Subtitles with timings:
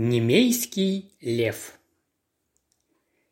[0.00, 1.72] Немейский лев.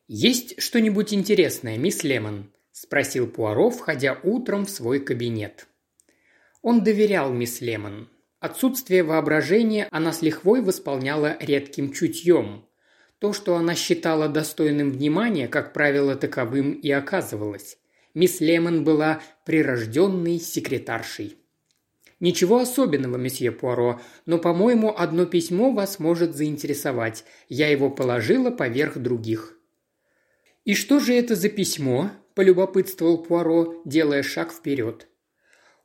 [0.08, 5.68] «Есть что-нибудь интересное, мисс Лемон?»– спросил Пуаро, входя утром в свой кабинет.
[6.62, 8.08] Он доверял мисс Лемон.
[8.40, 12.66] Отсутствие воображения она с лихвой восполняла редким чутьем.
[13.20, 17.78] То, что она считала достойным внимания, как правило, таковым и оказывалось.
[18.12, 21.36] Мисс Лемон была прирожденной секретаршей.
[22.18, 27.24] «Ничего особенного, месье Пуаро, но, по-моему, одно письмо вас может заинтересовать.
[27.48, 29.58] Я его положила поверх других».
[30.64, 35.08] «И что же это за письмо?»– полюбопытствовал Пуаро, делая шаг вперед.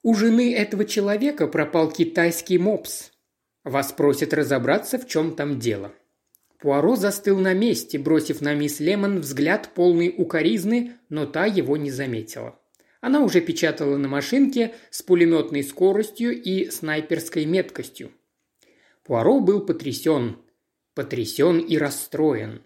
[0.04, 3.12] «У жены этого человека пропал китайский мопс.
[3.64, 5.92] Вас просят разобраться, в чем там дело».
[6.62, 11.90] Пуаро застыл на месте, бросив на мисс Лемон взгляд полный укоризны, но та его не
[11.90, 12.61] заметила.
[13.02, 18.12] Она уже печатала на машинке с пулеметной скоростью и снайперской меткостью.
[19.04, 20.38] Пуаро был потрясен.
[20.94, 22.62] Потрясен и расстроен.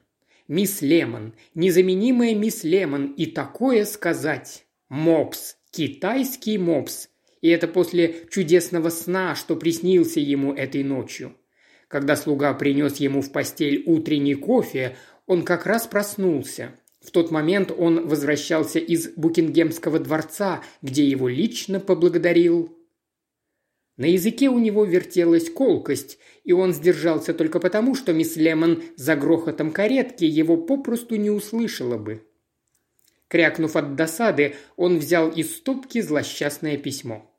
[0.50, 4.66] Мисс Лемон, незаменимая мисс Лемон, и такое сказать.
[4.90, 7.08] Мопс, китайский мопс.
[7.42, 11.36] И это после чудесного сна, что приснился ему этой ночью.
[11.88, 17.72] Когда слуга принес ему в постель утренний кофе, он как раз проснулся– в тот момент
[17.72, 22.76] он возвращался из Букингемского дворца, где его лично поблагодарил.
[23.98, 29.16] На языке у него вертелась колкость, и он сдержался только потому, что мисс Лемон за
[29.16, 32.26] грохотом каретки его попросту не услышала бы.
[33.28, 37.32] Крякнув от досады, он взял из стопки злосчастное письмо.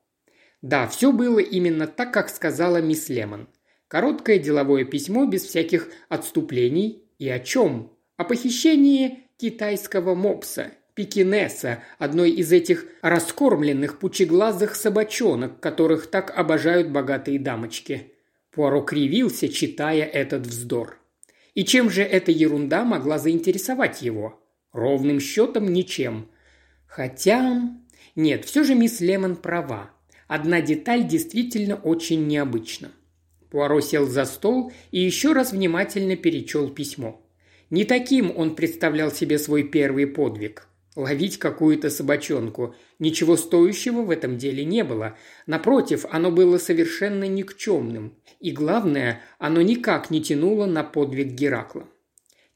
[0.62, 3.48] Да, все было именно так, как сказала мисс Лемон.
[3.88, 7.04] Короткое деловое письмо без всяких отступлений.
[7.18, 7.92] И о чем?
[8.16, 17.38] О похищении китайского мопса, пекинеса, одной из этих раскормленных пучеглазых собачонок, которых так обожают богатые
[17.38, 18.12] дамочки.
[18.50, 20.98] Пуаро кривился, читая этот вздор.
[21.54, 24.42] И чем же эта ерунда могла заинтересовать его?
[24.72, 26.28] Ровным счетом ничем.
[26.86, 27.70] Хотя...
[28.14, 29.90] Нет, все же мисс Лемон права.
[30.26, 32.92] Одна деталь действительно очень необычна.
[33.50, 37.25] Пуаро сел за стол и еще раз внимательно перечел письмо.
[37.70, 40.68] Не таким он представлял себе свой первый подвиг.
[40.94, 42.74] Ловить какую-то собачонку.
[42.98, 45.18] Ничего стоящего в этом деле не было.
[45.46, 48.14] Напротив, оно было совершенно никчемным.
[48.40, 51.86] И главное, оно никак не тянуло на подвиг Геракла.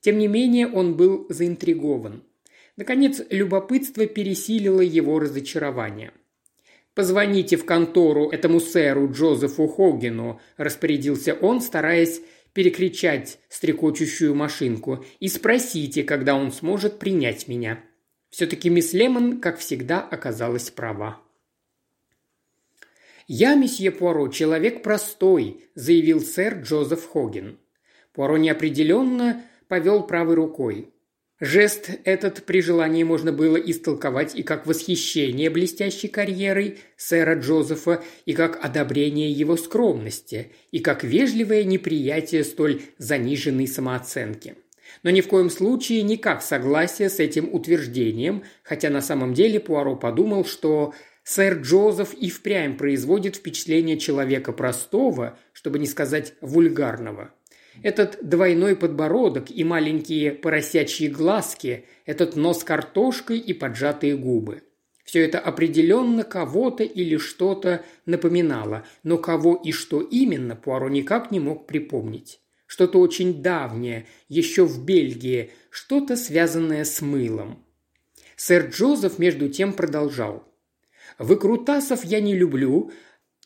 [0.00, 2.25] Тем не менее, он был заинтригован.
[2.76, 6.12] Наконец, любопытство пересилило его разочарование.
[6.94, 12.20] «Позвоните в контору этому сэру Джозефу Хогину»,– распорядился он, стараясь
[12.53, 17.81] перекричать стрекочущую машинку и спросите, когда он сможет принять меня.
[18.31, 21.21] Все-таки мисс Лемон, как всегда, оказалась права.
[23.27, 27.59] «Я, месье Пуаро, человек простой»,– заявил сэр Джозеф Хоген.
[28.12, 30.93] Пуаро неопределенно повел правой рукой.
[31.41, 38.34] Жест этот при желании можно было истолковать и как восхищение блестящей карьерой сэра Джозефа, и
[38.34, 44.56] как одобрение его скромности, и как вежливое неприятие столь заниженной самооценки.
[45.03, 49.61] Но ни в коем случае не как согласие с этим утверждением, хотя на самом деле
[49.61, 50.93] Пуаро подумал, что
[51.25, 57.33] сэр Джозеф и впрямь производит впечатление человека простого, чтобы не сказать вульгарного–
[57.83, 64.63] этот двойной подбородок и маленькие поросячьи глазки, этот нос картошкой и поджатые губы.
[65.05, 71.41] Все это определенно кого-то или что-то напоминало, но кого и что именно Пуаро никак не
[71.41, 72.41] мог припомнить.
[72.67, 77.65] Что-то очень давнее, еще в Бельгии, что-то связанное с мылом.
[78.37, 80.45] Сэр Джозеф между тем продолжал.
[81.19, 82.93] «Выкрутасов я не люблю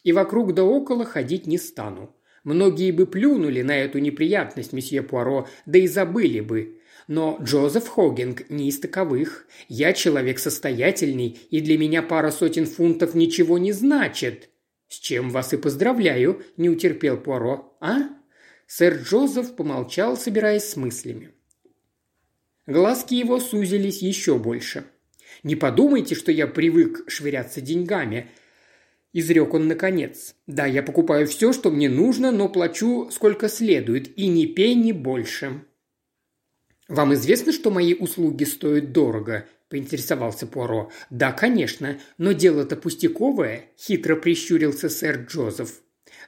[0.02, 2.14] и вокруг да около ходить не стану.
[2.44, 6.78] Многие бы плюнули на эту неприятность, месье Пуаро, да и забыли бы.
[7.08, 9.46] Но Джозеф Хогинг не из таковых.
[9.68, 14.50] Я человек состоятельный, и для меня пара сотен фунтов ничего не значит.
[14.88, 18.10] С чем вас и поздравляю, не утерпел Пуаро, а?
[18.66, 21.32] Сэр Джозеф помолчал, собираясь с мыслями.
[22.66, 24.84] Глазки его сузились еще больше.
[25.42, 28.30] «Не подумайте, что я привык швыряться деньгами
[29.14, 30.34] изрек он наконец.
[30.46, 35.62] «Да, я покупаю все, что мне нужно, но плачу сколько следует, и ни пени больше».
[36.88, 40.90] «Вам известно, что мои услуги стоят дорого?»– поинтересовался Пуаро.
[41.08, 45.80] «Да, конечно, но дело-то пустяковое»,– хитро прищурился сэр Джозеф.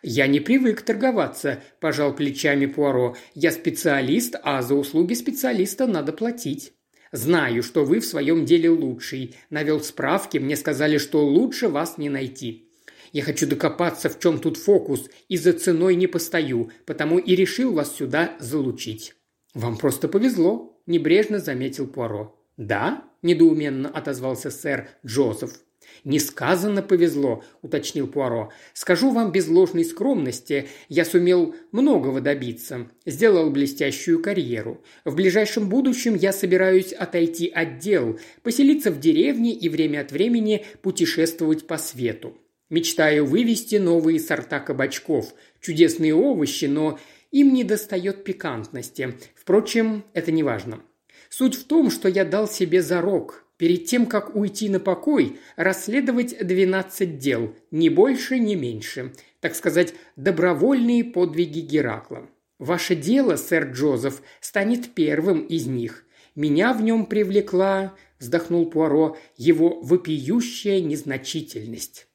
[0.03, 3.17] «Я не привык торговаться»,– пожал плечами Пуаро.
[3.35, 6.73] «Я специалист, а за услуги специалиста надо платить».
[7.12, 9.37] «Знаю, что вы в своем деле лучший.
[9.50, 12.65] Навел справки, мне сказали, что лучше вас не найти.
[13.12, 17.73] Я хочу докопаться, в чем тут фокус, и за ценой не постою, потому и решил
[17.73, 19.14] вас сюда залучить».
[19.55, 22.38] «Вам просто повезло»,– небрежно заметил Пуаро.
[22.56, 25.61] «Да?»– недоуменно отозвался сэр Джозеф.
[26.05, 28.53] «Несказанно повезло»,– уточнил Пуаро.
[28.75, 32.88] «Скажу вам без ложной скромности, я сумел многого добиться.
[33.05, 34.82] Сделал блестящую карьеру.
[35.05, 40.64] В ближайшем будущем я собираюсь отойти от дел, поселиться в деревне и время от времени
[40.82, 42.37] путешествовать по свету.
[42.68, 46.98] Мечтаю вывести новые сорта кабачков, чудесные овощи, но
[47.30, 49.14] им не достает пикантности.
[49.36, 50.80] Впрочем, это не важно.
[51.28, 56.36] Суть в том, что я дал себе зарок перед тем, как уйти на покой, расследовать
[56.44, 59.12] 12 дел, ни больше, ни меньше.
[59.40, 62.28] Так сказать, добровольные подвиги Геракла.
[62.58, 66.04] Ваше дело, сэр Джозеф, станет первым из них.
[66.34, 72.06] Меня в нем привлекла, вздохнул Пуаро, его вопиющая незначительность.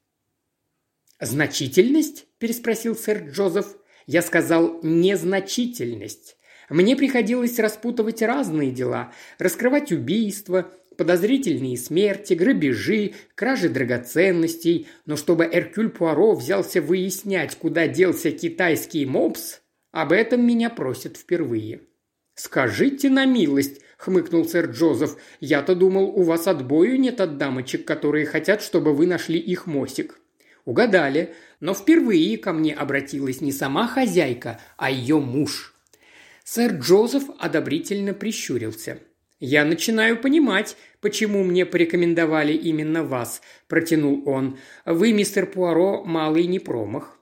[1.21, 3.77] «Значительность?»– переспросил сэр Джозеф.
[4.07, 6.35] «Я сказал незначительность.
[6.67, 15.89] Мне приходилось распутывать разные дела, раскрывать убийства, подозрительные смерти, грабежи, кражи драгоценностей, но чтобы Эркюль
[15.89, 21.81] Пуаро взялся выяснять, куда делся китайский мопс, об этом меня просят впервые.
[22.33, 28.25] «Скажите на милость»,– хмыкнул сэр Джозеф,– «я-то думал, у вас отбою нет от дамочек, которые
[28.25, 30.20] хотят, чтобы вы нашли их мосик».
[30.65, 35.73] Угадали, но впервые ко мне обратилась не сама хозяйка, а ее муж.
[36.43, 38.99] Сэр Джозеф одобрительно прищурился.
[39.39, 44.59] «Я начинаю понимать, почему мне порекомендовали именно вас»,– протянул он.
[44.85, 47.17] «Вы, мистер Пуаро, малый не промах».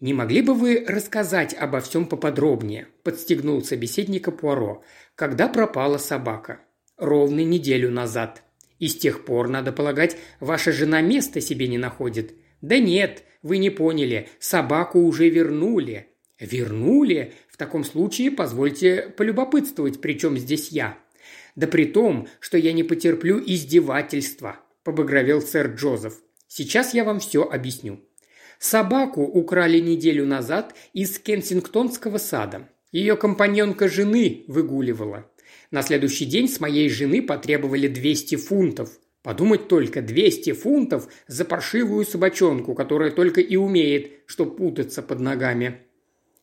[0.00, 4.82] «Не могли бы вы рассказать обо всем поподробнее?»– подстегнул собеседника Пуаро.
[5.14, 6.60] «Когда пропала собака?»
[6.96, 8.44] «Ровно неделю назад».
[8.78, 12.32] «И с тех пор, надо полагать, ваша жена места себе не находит».
[12.60, 16.06] «Да нет, вы не поняли, собаку уже вернули».
[16.40, 17.32] «Вернули?
[17.48, 20.96] В таком случае позвольте полюбопытствовать, при чем здесь я».
[21.56, 26.14] «Да при том, что я не потерплю издевательства»,– побагровел сэр Джозеф.
[26.46, 28.00] «Сейчас я вам все объясню.
[28.60, 32.68] Собаку украли неделю назад из Кенсингтонского сада.
[32.90, 35.30] Ее компаньонка жены выгуливала.
[35.70, 38.98] На следующий день с моей жены потребовали 200 фунтов.
[39.28, 45.82] Подумать только, 200 фунтов за паршивую собачонку, которая только и умеет, что путаться под ногами.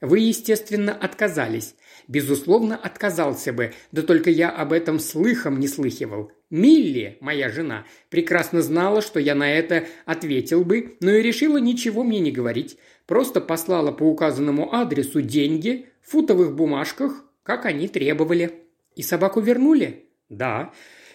[0.02, 1.74] Вы, естественно, отказались.
[2.08, 6.32] Безусловно, отказался бы, да только я об этом слыхом не слыхивал.
[6.52, 12.04] Милли, моя жена, прекрасно знала, что я на это ответил бы, но и решила ничего
[12.04, 12.78] мне не говорить.
[13.08, 18.52] Просто послала по указанному адресу деньги в футовых бумажках, как они требовали.
[18.96, 20.06] И собаку вернули?
[20.30, 20.72] Да.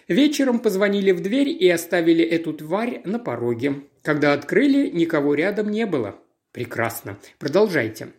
[0.07, 3.83] Вечером позвонили в дверь и оставили эту тварь на пороге.
[4.01, 6.19] Когда открыли, никого рядом не было.
[6.51, 7.17] Прекрасно.
[7.39, 8.09] Продолжайте.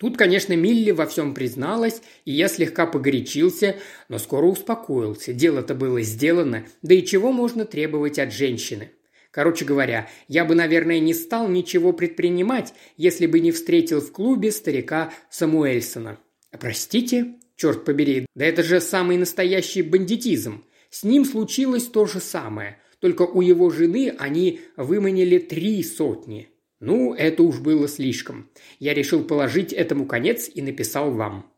[0.00, 3.76] Тут, конечно, Милли во всем призналась, и я слегка погорячился,
[4.08, 5.34] но скоро успокоился.
[5.34, 8.92] Дело-то было сделано, да и чего можно требовать от женщины?
[9.30, 14.50] Короче говоря, я бы, наверное, не стал ничего предпринимать, если бы не встретил в клубе
[14.50, 16.18] старика Самуэльсона.
[16.58, 17.34] Простите?
[17.56, 20.64] Черт побери, да это же самый настоящий бандитизм.
[20.90, 26.50] С ним случилось то же самое, только у его жены они выманили три сотни.
[26.80, 28.50] Ну, это уж было слишком.
[28.78, 31.52] Я решил положить этому конец и написал вам.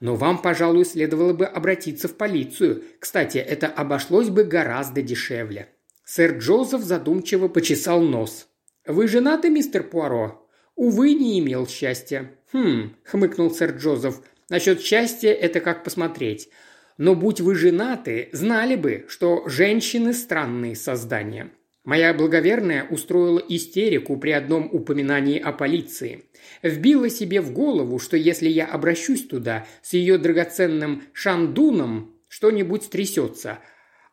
[0.00, 2.82] Но вам, пожалуй, следовало бы обратиться в полицию.
[2.98, 5.68] Кстати, это обошлось бы гораздо дешевле.
[6.04, 8.48] Сэр Джозеф задумчиво почесал нос.
[8.86, 12.30] «Вы женаты, мистер Пуаро?» «Увы, не имел счастья».
[12.52, 14.20] «Хм»,– хмыкнул сэр Джозеф.
[14.48, 16.50] «Насчет счастья это как посмотреть.
[16.98, 21.50] Но будь вы женаты, знали бы, что женщины– странные создания.
[21.84, 26.24] Моя благоверная устроила истерику при одном упоминании о полиции.
[26.62, 33.60] Вбила себе в голову, что если я обращусь туда с ее драгоценным шандуном, что-нибудь стрясется.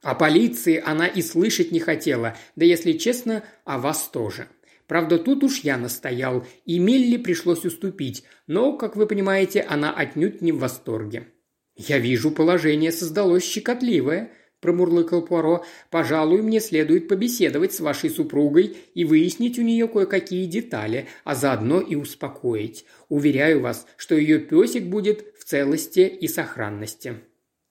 [0.04, 4.50] О полиции она и слышать не хотела, да, если честно, о вас тоже.
[4.86, 10.42] Правда, тут уж я настоял, и Милли пришлось уступить, но, как вы понимаете, она отнюдь
[10.42, 11.28] не в восторге.
[11.75, 19.03] «Я вижу, положение создалось щекотливое», промурлыкал Пуаро,– «пожалуй, мне следует побеседовать с вашей супругой и
[19.06, 22.86] выяснить у нее кое-какие детали, а заодно и успокоить.
[23.10, 27.15] Уверяю вас, что ее песик будет в целости и сохранности».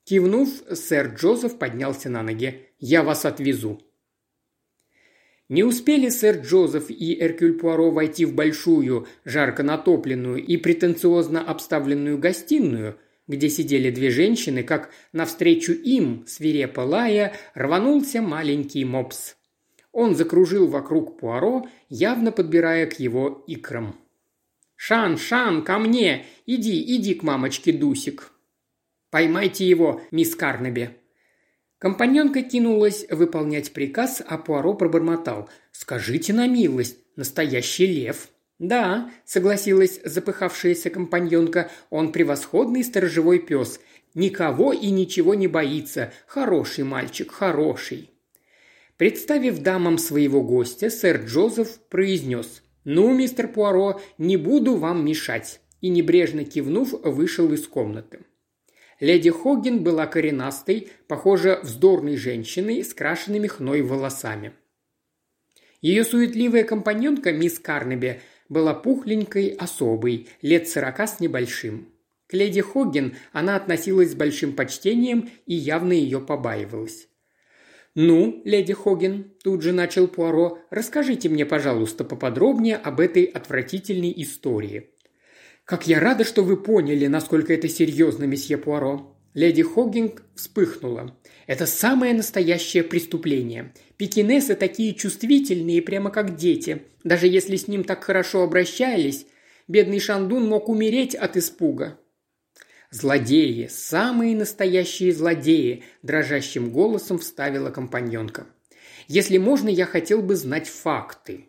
[0.04, 2.66] Кивнув, сэр Джозеф поднялся на ноги.
[2.80, 3.80] «Я вас отвезу».
[5.48, 12.18] Не успели сэр Джозеф и Эркюль Пуаро войти в большую, жарко натопленную и претенциозно обставленную
[12.18, 12.98] гостиную–
[13.32, 19.36] где сидели две женщины, как навстречу им, свирепо лая, рванулся маленький мопс.
[19.90, 23.98] Он закружил вокруг Пуаро, явно подбирая к его икрам.
[24.76, 26.26] «Шан, Шан, ко мне!
[26.44, 28.32] Иди, иди к мамочке Дусик!»
[29.10, 30.90] «Поймайте его, мисс Карнаби!»
[31.78, 35.48] Компаньонка кинулась выполнять приказ, а Пуаро пробормотал.
[35.70, 38.28] «Скажите на милость, настоящий лев!»
[38.62, 43.80] «Да»,— согласилась запыхавшаяся компаньонка,— «он превосходный сторожевой пес.
[44.14, 46.12] Никого и ничего не боится.
[46.28, 48.10] Хороший мальчик, хороший».
[48.98, 55.88] Представив дамам своего гостя, сэр Джозеф произнес «Ну, мистер Пуаро, не буду вам мешать», и,
[55.88, 58.20] небрежно кивнув, вышел из комнаты.
[59.00, 64.52] Леди Хоген была коренастой, похоже, вздорной женщиной с крашенными хной волосами.
[65.80, 68.20] Ее суетливая компаньонка, мисс Карнеби,
[68.52, 71.88] была пухленькой особой, лет сорока с небольшим.
[72.26, 77.08] К леди Хоген она относилась с большим почтением и явно ее побаивалась.
[77.94, 84.92] «Ну, леди Хоген»,– тут же начал Пуаро,– «расскажите мне, пожалуйста, поподробнее об этой отвратительной истории.
[85.64, 89.16] «Как я рада, что вы поняли, насколько это серьезно, месье Пуаро».
[89.32, 91.16] Леди Хоггинг вспыхнула.
[91.46, 93.72] «Это самое настоящее преступление.
[93.96, 96.82] Пекинесы такие чувствительные, прямо как дети.
[97.04, 99.26] Даже если с ним так хорошо обращались,
[99.68, 101.98] бедный Шандун мог умереть от испуга».
[102.90, 108.46] «Злодеи, самые настоящие злодеи»,– дрожащим голосом вставила компаньонка.
[109.08, 111.48] «Если можно, я хотел бы знать факты».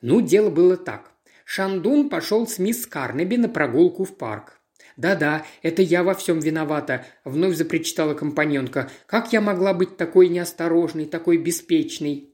[0.00, 1.12] Ну, дело было так.
[1.44, 4.58] Шандун пошел с мисс Карнеби на прогулку в парк.
[4.96, 8.90] «Да-да, это я во всем виновата»,– вновь запричитала компаньонка.
[9.06, 12.28] «Как я могла быть такой неосторожной, такой беспечной?»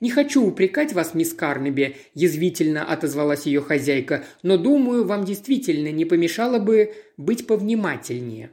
[0.00, 6.04] «Не хочу упрекать вас, мисс Карнеби»,– язвительно отозвалась ее хозяйка, «но, думаю, вам действительно не
[6.04, 8.50] помешало бы быть повнимательнее».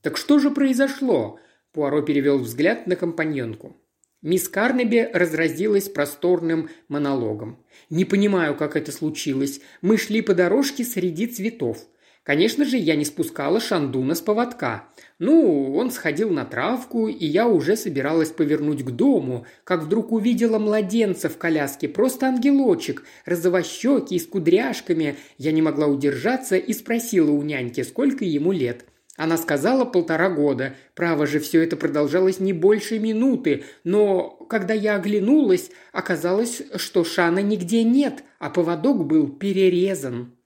[0.00, 1.40] «Так что же произошло?»–
[1.72, 3.76] Пуаро перевел взгляд на компаньонку.
[4.22, 7.64] Мисс Карнеби разразилась просторным монологом.
[7.90, 9.60] «Не понимаю, как это случилось.
[9.80, 11.86] Мы шли по дорожке среди цветов.
[12.28, 14.84] Конечно же, я не спускала Шандуна с поводка.
[15.18, 20.58] Ну, он сходил на травку, и я уже собиралась повернуть к дому, как вдруг увидела
[20.58, 25.16] младенца в коляске, просто ангелочек, розовощекий, с кудряшками.
[25.38, 28.84] Я не могла удержаться и спросила у няньки, сколько ему лет–
[29.16, 30.74] она сказала полтора года.
[30.94, 37.40] Право же, все это продолжалось не больше минуты, но когда я оглянулась, оказалось, что Шана
[37.40, 40.37] нигде нет, а поводок был перерезан.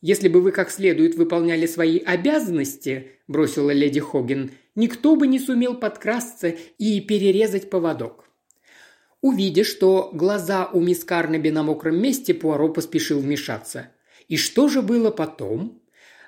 [0.00, 5.74] «Если бы вы как следует выполняли свои обязанности»,– бросила леди Хоген,– «никто бы не сумел
[5.74, 8.24] подкрасться и перерезать поводок».
[9.20, 13.90] Увидя, что глаза у мисс Карнаби на мокром месте, Пуаро поспешил вмешаться.
[14.28, 15.82] «И что же было потом?»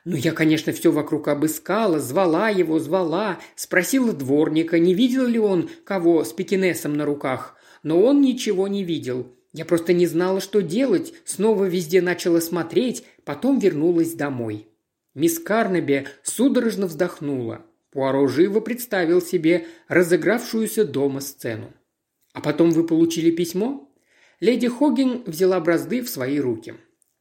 [0.04, 5.68] Ну, я, конечно, все вокруг обыскала, звала его, звала, спросила дворника, не видел ли он
[5.84, 7.56] кого с пекинесом на руках.
[7.82, 9.26] Но он ничего не видел.
[9.52, 14.68] Я просто не знала, что делать, снова везде начала смотреть, потом вернулась домой.
[15.14, 17.64] Мисс Карнаби судорожно вздохнула.
[17.90, 21.72] Пуаро живо представил себе разыгравшуюся дома сцену.
[22.32, 23.92] «А потом вы получили письмо?»
[24.38, 26.74] Леди Хогин взяла бразды в свои руки.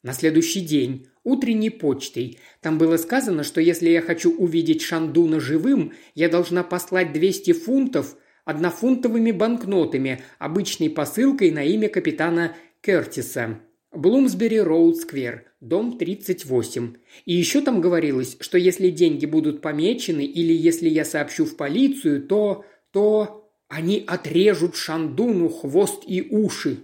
[0.03, 2.39] На следующий день утренней почтой.
[2.61, 8.15] Там было сказано, что если я хочу увидеть Шандуна живым, я должна послать 200 фунтов
[8.49, 13.59] однофунтовыми банкнотами, обычной посылкой на имя капитана Кертиса.
[13.91, 16.95] Блумсбери Роуд Сквер, дом 38.
[17.25, 22.23] И еще там говорилось, что если деньги будут помечены или если я сообщу в полицию,
[22.23, 22.65] то...
[22.91, 23.51] то...
[23.67, 26.79] они отрежут Шандуну хвост и уши.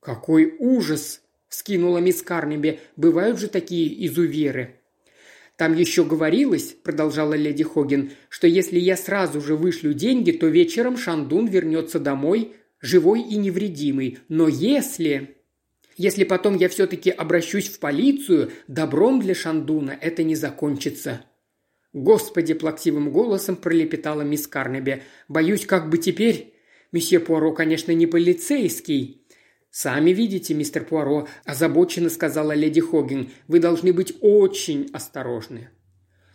[0.00, 2.80] Какой ужас!– вскинула мисс Карнеби.
[2.96, 4.75] «Бывают же такие изуверы».
[5.56, 10.98] «Там еще говорилось»,– продолжала леди Хоген,– «что если я сразу же вышлю деньги, то вечером
[10.98, 14.18] Шандун вернется домой, живой и невредимый.
[14.28, 15.32] Но если...»
[15.96, 21.22] Если потом я все-таки обращусь в полицию, добром для Шандуна это не закончится».
[21.94, 25.02] «Господи!»– плаксивым голосом пролепетала мисс Карнеби.
[25.28, 26.52] «Боюсь, как бы теперь...»
[26.92, 29.25] «Месье Пуаро, конечно, не полицейский»,
[29.70, 35.70] «Сами видите, мистер Пуаро»,– озабоченно сказала леди Хогин,– «вы должны быть очень осторожны».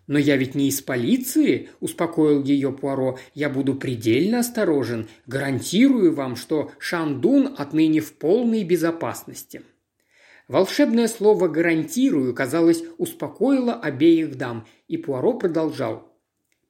[0.07, 3.17] «Но я ведь не из полиции»,– успокоил ее Пуаро.
[3.33, 5.07] «Я буду предельно осторожен.
[5.25, 9.61] Гарантирую вам, что Шандун отныне в полной безопасности».
[10.47, 16.13] Волшебное слово «гарантирую», казалось, успокоило обеих дам, и Пуаро продолжал.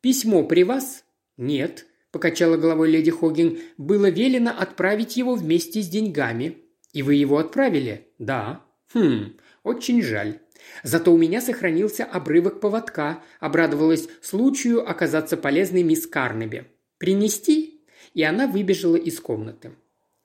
[0.02, 1.04] «Письмо при вас?»
[1.36, 3.60] «Нет»,– покачала головой леди Хогин.
[3.78, 6.58] «Было велено отправить его вместе с деньгами».
[6.94, 8.64] «И вы его отправили?» «Да».
[8.94, 10.40] «Хм, очень жаль».
[10.84, 16.66] «Зато у меня сохранился обрывок поводка»,– обрадовалась случаю оказаться полезной мисс Карнеби.
[16.98, 17.82] «Принести?»
[18.14, 19.72] И она выбежала из комнаты.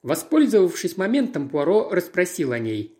[0.03, 2.96] Воспользовавшись моментом, Пуаро расспросил о ней.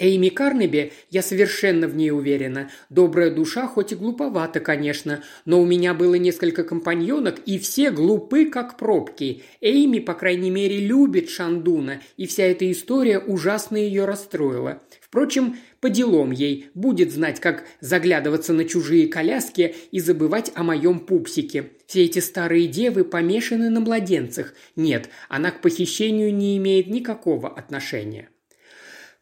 [0.00, 2.70] Эйми Карнеби, я совершенно в ней уверена.
[2.88, 8.46] Добрая душа, хоть и глуповата, конечно, но у меня было несколько компаньонок, и все глупы,
[8.46, 9.42] как пробки.
[9.60, 14.82] Эйми, по крайней мере, любит Шандуна, и вся эта история ужасно ее расстроила.
[15.02, 21.00] Впрочем, по делам ей будет знать, как заглядываться на чужие коляски и забывать о моем
[21.00, 21.72] пупсике.
[21.86, 24.54] Все эти старые девы помешаны на младенцах.
[24.76, 28.30] Нет, она к похищению не имеет никакого отношения.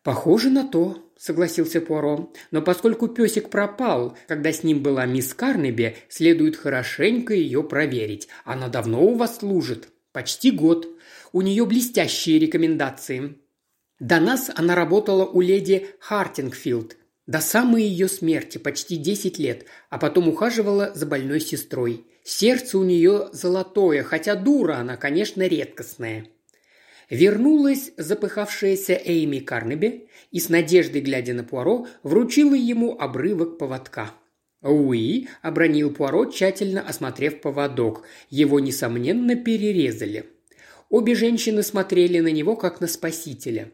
[0.09, 2.33] «Похоже на то»,– согласился Пуаро.
[2.51, 8.27] «Но поскольку песик пропал, когда с ним была мисс Карнеби, следует хорошенько ее проверить.
[8.47, 9.91] Она давно у вас служит.
[10.13, 10.89] Почти год.
[11.33, 13.37] У нее блестящие рекомендации.
[14.01, 16.97] До нас она работала у леди Хартингфилд.
[17.27, 22.07] До самой ее смерти, почти десять лет, а потом ухаживала за больной сестрой.
[22.25, 26.29] Сердце у нее золотое, хотя дура она, конечно, редкостная.
[27.11, 34.13] Вернулась запыхавшаяся Эйми Карнеби и с надеждой, глядя на Пуаро, вручила ему обрывок поводка.
[34.61, 38.05] «Уи»,– обронил Пуаро, тщательно осмотрев поводок.
[38.29, 40.27] Его, несомненно, перерезали.
[40.91, 43.71] Обе женщины смотрели на него, как на спасителя.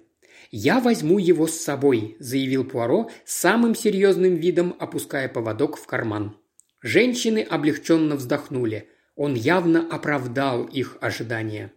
[0.51, 6.37] «Я возьму его с собой»,– заявил Пуаро, самым серьезным видом опуская поводок в карман.
[6.83, 8.89] Женщины облегченно вздохнули.
[9.17, 11.73] Он явно оправдал их ожидания.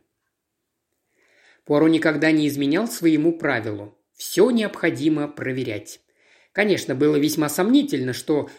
[1.67, 3.93] Пуаро никогда не изменял своему правилу.
[4.15, 5.99] Все необходимо проверять.
[6.53, 8.49] Конечно, было весьма сомнительно, что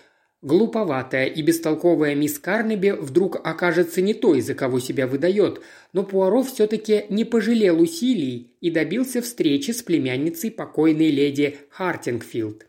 [0.42, 5.62] глуповатая и бестолковая мисс Карнеби вдруг окажется не той, за кого себя выдает,
[5.94, 12.66] но Пуаро все-таки не пожалел усилий и добился встречи с племянницей покойной леди Хартингфилд.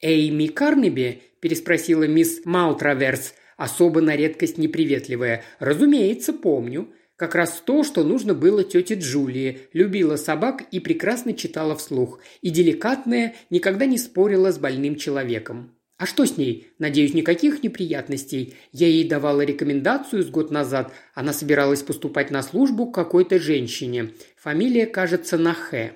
[0.00, 5.42] «Эйми Карнеби?»– переспросила мисс Маутраверс, особо на редкость неприветливая.
[5.58, 6.88] «Разумеется, помню.
[7.22, 9.68] Как раз то, что нужно было тете Джулии.
[9.72, 12.18] Любила собак и прекрасно читала вслух.
[12.40, 15.72] И деликатная, никогда не спорила с больным человеком.
[15.98, 16.72] А что с ней?
[16.80, 18.56] Надеюсь, никаких неприятностей.
[18.72, 20.92] Я ей давала рекомендацию с год назад.
[21.14, 24.14] Она собиралась поступать на службу к какой-то женщине.
[24.36, 25.92] Фамилия, кажется, Нахе.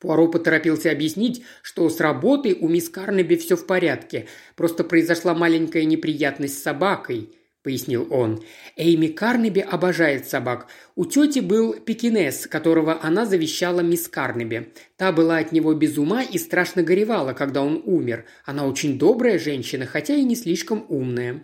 [0.00, 4.26] Пуаро поторопился объяснить, что с работой у мисс Карнеби все в порядке.
[4.54, 7.30] Просто произошла маленькая неприятность с собакой
[7.66, 8.44] пояснил он.
[8.76, 10.68] Эйми Карнеби обожает собак.
[10.94, 14.68] У тети был пекинес, которого она завещала мисс Карнеби.
[14.96, 18.24] Та была от него без ума и страшно горевала, когда он умер.
[18.44, 21.42] Она очень добрая женщина, хотя и не слишком умная.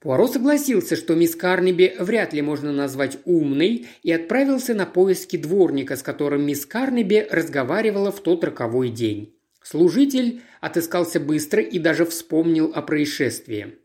[0.00, 5.96] Пуаро согласился, что мисс Карнеби вряд ли можно назвать умной, и отправился на поиски дворника,
[5.96, 9.34] с которым мисс Карнеби разговаривала в тот роковой день.
[9.62, 13.76] Служитель отыскался быстро и даже вспомнил о происшествии.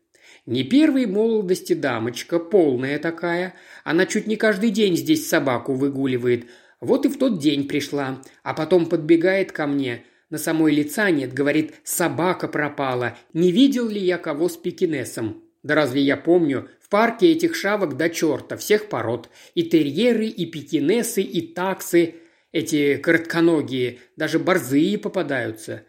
[0.47, 3.54] Не первой молодости дамочка, полная такая.
[3.84, 6.47] Она чуть не каждый день здесь собаку выгуливает.
[6.80, 8.21] Вот и в тот день пришла.
[8.41, 10.04] А потом подбегает ко мне.
[10.32, 13.17] На самой лица нет, говорит, собака пропала.
[13.34, 15.43] Не видел ли я кого с пекинесом?
[15.62, 16.69] Да разве я помню?
[16.80, 19.30] В парке этих шавок до черта, всех пород.
[19.54, 22.15] И терьеры, и пекинесы, и таксы.
[22.51, 25.84] Эти коротконогие, даже борзые попадаются.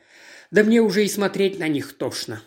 [0.50, 2.42] Да мне уже и смотреть на них тошно.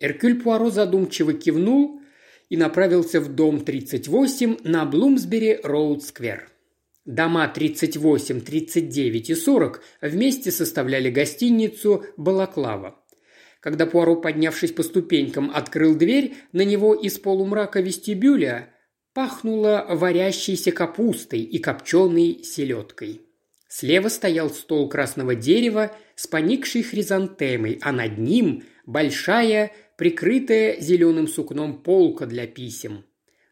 [0.00, 2.00] Эркюль Пуаро задумчиво кивнул
[2.48, 6.48] и направился в дом 38 на Блумсбери-Роуд-сквер.
[7.04, 12.96] Дома 38, 39 и 40 вместе составляли гостиницу «Балаклава».
[13.60, 18.74] Когда Пуаро, поднявшись по ступенькам, открыл дверь, на него из полумрака вестибюля
[19.12, 23.20] пахнуло варящейся капустой и копченой селедкой.
[23.68, 31.82] Слева стоял стол красного дерева с поникшей хризантемой, а над ним большая прикрытая зеленым сукном
[31.82, 33.04] полка для писем.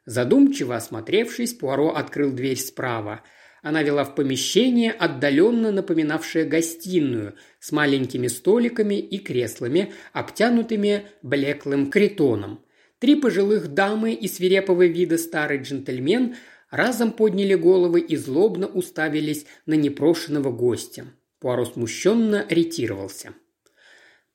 [0.06, 3.20] Задумчиво осмотревшись, Пуаро открыл дверь справа.
[3.60, 12.64] Она вела в помещение, отдаленно напоминавшее гостиную, с маленькими столиками и креслами, обтянутыми блеклым критоном.
[12.98, 16.36] Три пожилых дамы и свирепого вида старый джентльмен
[16.70, 21.04] разом подняли головы и злобно уставились на непрошенного гостя.
[21.40, 23.34] Пуаро смущенно ретировался.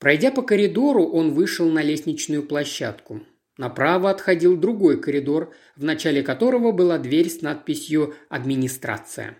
[0.03, 3.21] Пройдя по коридору, он вышел на лестничную площадку.
[3.57, 9.37] Направо отходил другой коридор, в начале которого была дверь с надписью «Администрация».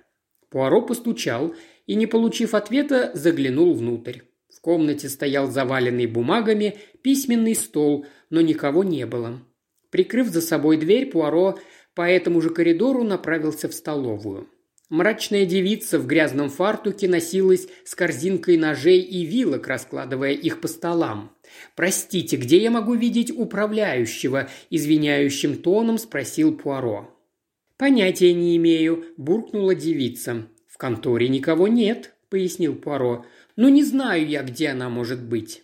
[0.50, 1.54] Пуаро постучал
[1.86, 4.20] и, не получив ответа, заглянул внутрь.
[4.48, 9.42] В комнате стоял заваленный бумагами письменный стол, но никого не было.
[9.90, 11.60] Прикрыв за собой дверь, Пуаро
[11.94, 14.48] по этому же коридору направился в столовую.
[14.90, 21.36] Мрачная девица в грязном фартуке носилась с корзинкой ножей и вилок, раскладывая их по столам.
[21.76, 27.10] «Простите, где я могу видеть управляющего?»– извиняющим тоном спросил Пуаро.
[27.78, 30.48] «Понятия не имею»,– буркнула девица.
[30.68, 33.26] «В конторе никого нет»,– пояснил Пуаро.
[33.56, 35.64] «Ну не знаю я, где она может быть».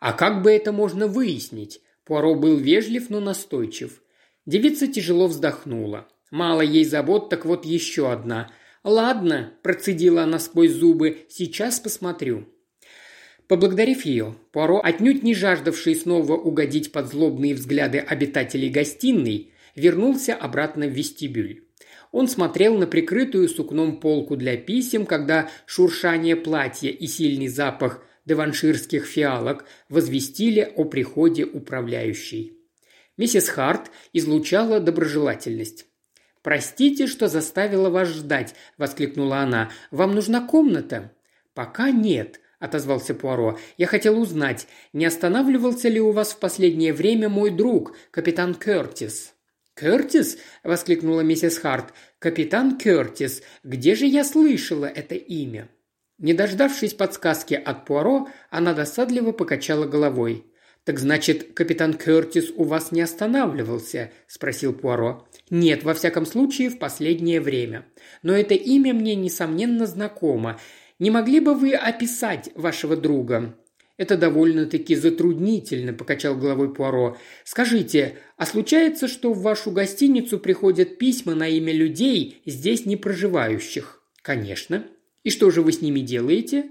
[0.00, 4.00] «А как бы это можно выяснить?» Пуаро был вежлив, но настойчив.
[4.46, 6.08] Девица тяжело вздохнула.
[6.30, 8.50] Мало ей забот, так вот еще одна.
[8.84, 12.46] «Ладно»,– процедила она сквозь зубы,– «сейчас посмотрю».
[13.48, 20.86] Поблагодарив ее, Пуаро, отнюдь не жаждавший снова угодить под злобные взгляды обитателей гостиной, вернулся обратно
[20.86, 21.64] в вестибюль.
[22.12, 29.06] Он смотрел на прикрытую сукном полку для писем, когда шуршание платья и сильный запах деванширских
[29.06, 32.58] фиалок возвестили о приходе управляющей.
[33.16, 35.87] Миссис Харт излучала доброжелательность.
[36.48, 39.70] «Простите, что заставила вас ждать»,– воскликнула она.
[39.90, 41.12] «Вам нужна комната?»
[41.52, 43.58] «Пока нет»,– отозвался Пуаро.
[43.76, 49.34] «Я хотел узнать, не останавливался ли у вас в последнее время мой друг, капитан Кертис?»
[49.74, 51.92] «Кертис?»– воскликнула миссис Харт.
[52.18, 53.42] «Капитан Кертис.
[53.62, 55.68] Где же я слышала это имя?»
[56.16, 60.46] Не дождавшись подсказки от Пуаро, она досадливо покачала головой.
[60.84, 65.27] «Так значит, капитан Кертис у вас не останавливался?»– спросил Пуаро.
[65.50, 67.86] «Нет, во всяком случае, в последнее время.
[68.22, 70.60] Но это имя мне, несомненно, знакомо.
[70.98, 73.56] Не могли бы вы описать вашего друга?»
[73.96, 77.16] «Это довольно-таки затруднительно»,– покачал головой Пуаро.
[77.44, 84.02] «Скажите, а случается, что в вашу гостиницу приходят письма на имя людей, здесь не проживающих?»
[84.22, 84.84] «Конечно».
[85.24, 86.70] «И что же вы с ними делаете?»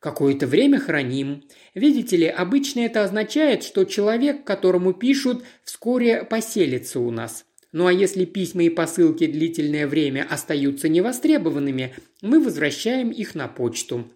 [0.00, 1.42] Какое-то время храним.
[1.74, 7.44] Видите ли, обычно это означает, что человек, которому пишут, вскоре поселится у нас.
[7.72, 14.10] Ну а если письма и посылки длительное время остаются невостребованными, мы возвращаем их на почту.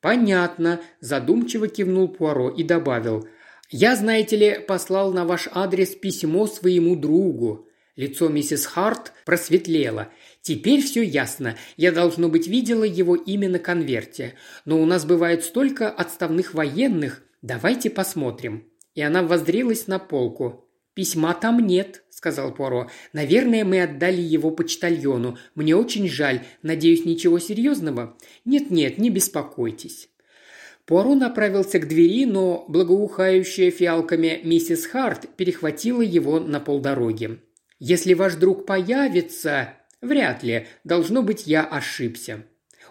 [0.00, 3.28] «Понятно»,– задумчиво кивнул Пуаро и добавил.
[3.70, 7.68] «Я, знаете ли, послал на ваш адрес письмо своему другу».
[7.96, 10.12] Лицо миссис Харт просветлело.
[10.40, 11.56] Теперь все ясно.
[11.76, 14.34] Я, должно быть, видела его имя на конверте.
[14.64, 17.24] Но у нас бывает столько отставных военных.
[17.42, 18.64] Давайте посмотрим».
[18.94, 20.64] И она воздрилась на полку.
[20.94, 22.90] «Письма там нет»,– сказал Поро.
[23.12, 25.38] «Наверное, мы отдали его почтальону.
[25.54, 26.40] Мне очень жаль.
[26.62, 30.08] Надеюсь, ничего серьезного?» «Нет-нет, не беспокойтесь».
[30.84, 37.38] Пуаро направился к двери, но благоухающая фиалками миссис Харт перехватила его на полдороги.
[37.78, 40.66] «Если ваш друг появится...» Вряд ли.
[40.84, 42.44] Должно быть, я ошибся.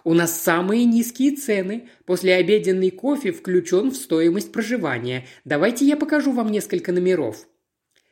[0.04, 1.88] У нас самые низкие цены.
[2.04, 5.26] После обеденный кофе включен в стоимость проживания.
[5.44, 7.46] Давайте я покажу вам несколько номеров».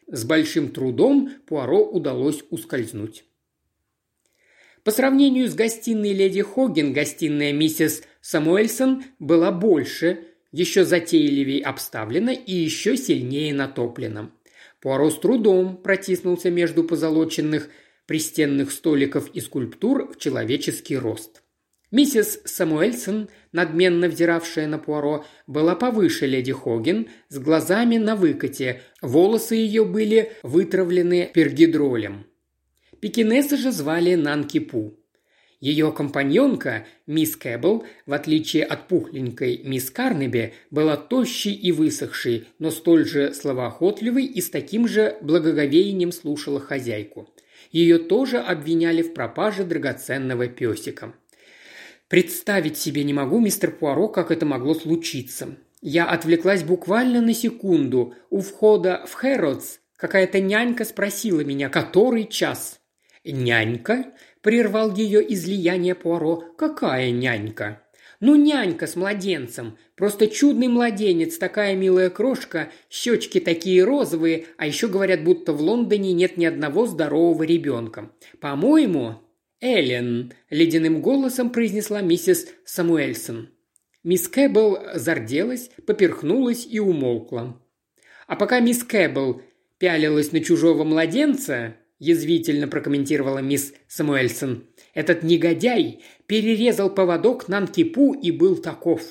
[0.08, 3.24] С большим трудом Пуаро удалось ускользнуть.
[4.84, 12.54] По сравнению с гостиной леди Хоген, гостиная миссис Самуэльсон была больше, еще затейливее обставлена и
[12.54, 14.30] еще сильнее натоплена.
[14.80, 17.68] Пуаро с трудом протиснулся между позолоченных
[18.06, 21.42] пристенных столиков и скульптур в человеческий рост.
[21.92, 29.54] Миссис Самуэльсон, надменно взиравшая на Пуаро, была повыше леди Хоген, с глазами на выкате, волосы
[29.54, 32.26] ее были вытравлены пергидролем.
[33.00, 34.98] Пекинеса же звали Нанкипу.
[35.60, 42.70] Ее компаньонка, мисс Кэббл, в отличие от пухленькой мисс Карнеби, была тощей и высохшей, но
[42.70, 47.28] столь же словоохотливой и с таким же благоговением слушала хозяйку.
[47.70, 51.14] Ее тоже обвиняли в пропаже драгоценного песика.
[52.08, 55.56] Представить себе не могу, мистер Пуаро, как это могло случиться.
[55.80, 58.14] Я отвлеклась буквально на секунду.
[58.30, 62.80] У входа в Хэрротс какая-то нянька спросила меня, который час.
[63.24, 66.44] «Нянька?»– прервал ее излияние Пуаро.
[66.56, 67.82] «Какая нянька?»
[68.20, 69.76] Ну, нянька с младенцем.
[69.94, 76.12] Просто чудный младенец, такая милая крошка, щечки такие розовые, а еще говорят, будто в Лондоне
[76.14, 78.10] нет ни одного здорового ребенка.
[78.40, 79.16] По-моему,
[79.60, 83.50] Эллен, ледяным голосом произнесла миссис Самуэльсон.
[84.04, 87.60] Мисс Кэббл зарделась, поперхнулась и умолкла.
[88.26, 89.42] А пока мисс Кэббл
[89.78, 98.56] пялилась на чужого младенца, язвительно прокомментировала мисс Самуэльсон, этот негодяй перерезал поводок Нанкипу и был
[98.56, 99.02] таков.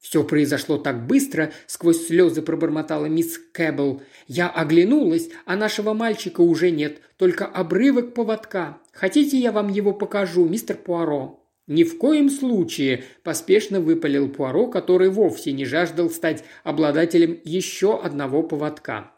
[0.00, 4.02] Все произошло так быстро, сквозь слезы пробормотала мисс Кэббл.
[4.26, 8.78] Я оглянулась, а нашего мальчика уже нет, только обрывок поводка.
[8.92, 11.36] Хотите, я вам его покажу, мистер Пуаро?»
[11.66, 18.42] «Ни в коем случае»,– поспешно выпалил Пуаро, который вовсе не жаждал стать обладателем еще одного
[18.42, 19.12] поводка.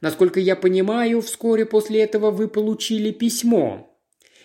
[0.00, 3.91] «Насколько я понимаю, вскоре после этого вы получили письмо.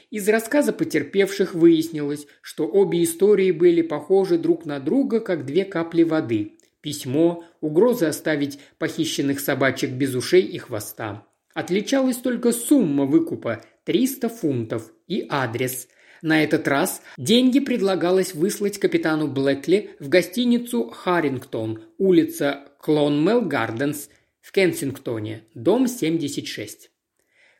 [0.09, 6.03] Из рассказа потерпевших выяснилось, что обе истории были похожи друг на друга, как две капли
[6.03, 6.53] воды.
[6.79, 11.27] Письмо, угроза оставить похищенных собачек без ушей и хвоста.
[11.53, 15.87] Отличалась только сумма выкупа– 300 фунтов и адрес.
[16.21, 24.09] На этот раз деньги предлагалось выслать капитану Блэкли в гостиницу «Харрингтон», улица Клонмел Гарденс
[24.41, 26.91] в Кенсингтоне, дом 76.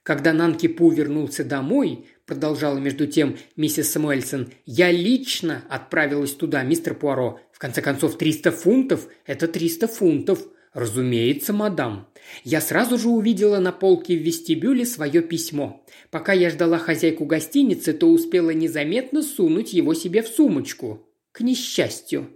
[0.03, 6.93] Когда Нанки Пу вернулся домой, продолжала между тем миссис Самуэльсон, я лично отправилась туда, мистер
[6.93, 7.39] Пуаро.
[7.51, 10.45] В конце концов, 300 фунтов– это 300 фунтов.
[10.73, 12.07] «Разумеется, мадам.
[12.43, 15.83] Я сразу же увидела на полке в вестибюле свое письмо.
[16.11, 21.09] Пока я ждала хозяйку гостиницы, то успела незаметно сунуть его себе в сумочку.
[21.31, 22.29] К несчастью.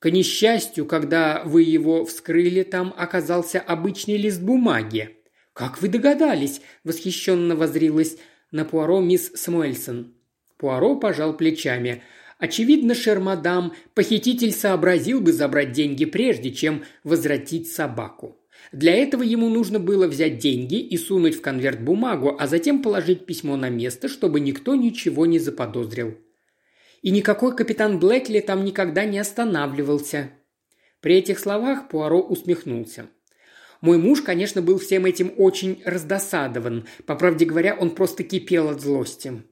[0.00, 5.16] К несчастью, когда вы его вскрыли, там оказался обычный лист бумаги.
[5.54, 8.18] «Как вы догадались?»– восхищенно возрилась
[8.52, 10.14] на Пуаро мисс Самуэльсон.
[10.56, 12.02] Пуаро пожал плечами–
[12.42, 18.36] Очевидно, Шермадам, похититель сообразил бы забрать деньги прежде, чем возвратить собаку.
[18.72, 23.26] Для этого ему нужно было взять деньги и сунуть в конверт бумагу, а затем положить
[23.26, 26.18] письмо на место, чтобы никто ничего не заподозрил.
[27.00, 30.32] И никакой капитан Блэкли там никогда не останавливался.
[31.00, 33.06] При этих словах Пуаро усмехнулся.
[33.82, 36.86] Мой муж, конечно, был всем этим очень раздосадован.
[37.04, 39.42] По правде говоря, он просто кипел от злости.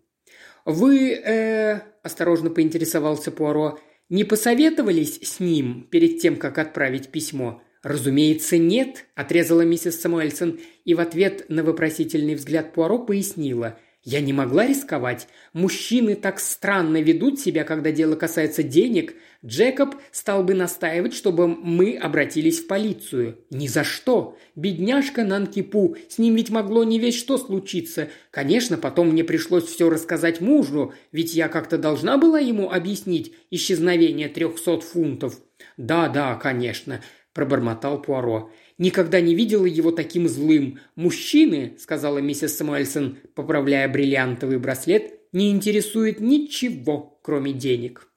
[0.65, 8.57] «Вы, э,– осторожно поинтересовался Пуаро,– не посоветовались с ним перед тем, как отправить письмо?» «Разумеется,
[8.57, 14.67] нет»,– отрезала миссис Самуэльсон и в ответ на вопросительный взгляд Пуаро пояснила– я не могла
[14.67, 15.29] рисковать.
[15.53, 19.15] Мужчины так странно ведут себя, когда дело касается денег.
[19.45, 23.39] Джекоб стал бы настаивать, чтобы мы обратились в полицию.
[23.51, 24.39] Ни за что.
[24.57, 28.09] Бедняжка Нанкипу, с ним ведь могло не весь что случиться.
[28.31, 34.29] Конечно, потом мне пришлось все рассказать мужу, ведь я как-то должна была ему объяснить исчезновение
[34.29, 35.39] трехсот фунтов.
[35.77, 37.03] «Да, да, конечно»,–
[37.35, 38.51] пробормотал Пуаро.
[38.81, 40.79] Никогда не видела его таким злым.
[40.95, 48.11] Мужчины, сказала миссис Самуэльсон, поправляя бриллиантовый браслет, не интересует ничего, кроме денег.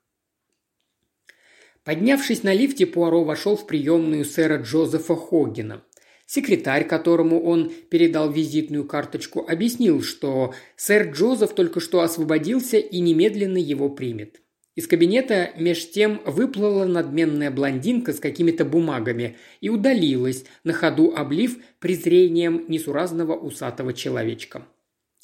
[1.84, 5.84] Поднявшись на лифте, Пуаро вошел в приемную сэра Джозефа Хоггина.
[6.28, 13.58] Секретарь, которому он передал визитную карточку, объяснил, что сэр Джозеф только что освободился и немедленно
[13.58, 14.43] его примет.
[14.76, 21.58] Из кабинета меж тем выплыла надменная блондинка с какими-то бумагами и удалилась, на ходу облив
[21.80, 24.66] презрением несуразного усатого человечка.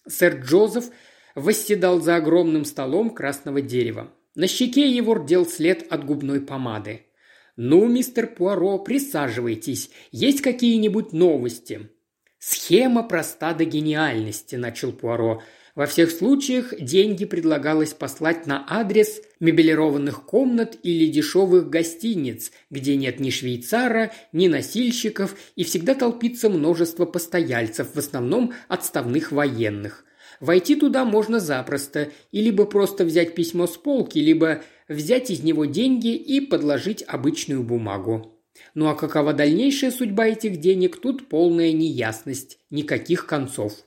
[0.08, 0.86] Сэр Джозеф
[1.34, 4.12] восседал за огромным столом красного дерева.
[4.36, 7.08] На щеке его рдел след от губной помады.
[7.56, 9.90] «Ну, мистер Пуаро, присаживайтесь.
[10.12, 11.90] Есть какие-нибудь новости?»
[12.38, 15.42] «Схема проста до гениальности»,– начал Пуаро.
[15.80, 23.22] Во всех случаях деньги предлагалось послать на адрес мебелированных комнат или дешевых гостиниц, где нет
[23.22, 30.04] ни швейцара, ни носильщиков и всегда толпится множество постояльцев, в основном отставных военных.
[30.42, 35.64] Войти туда можно запросто, и либо просто взять письмо с полки, либо взять из него
[35.64, 38.38] деньги и подложить обычную бумагу.
[38.74, 43.86] Ну а какова дальнейшая судьба этих денег, тут полная неясность, никаких концов.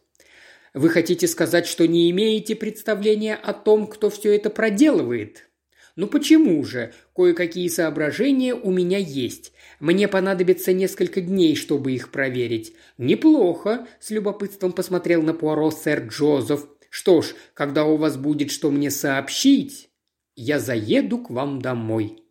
[0.75, 5.51] Вы хотите сказать, что не имеете представления о том, кто все это проделывает?
[5.97, 6.95] Ну почему же?
[7.15, 9.53] Кое-какие соображения у меня есть.
[9.81, 12.73] Мне понадобится несколько дней, чтобы их проверить.
[12.97, 16.67] Неплохо, с любопытством посмотрел на Пуаро сэр Джозеф.
[16.89, 19.91] Что ж, когда у вас будет что мне сообщить,
[20.35, 22.23] я заеду к вам домой.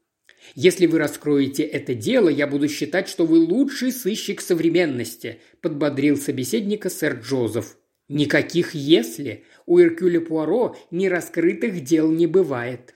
[0.55, 6.89] Если вы раскроете это дело, я буду считать, что вы лучший сыщик современности»,– подбодрил собеседника
[6.89, 7.77] сэр Джозеф.
[8.11, 9.45] Никаких «если».
[9.65, 12.95] У Иркюля Пуаро нераскрытых дел не бывает.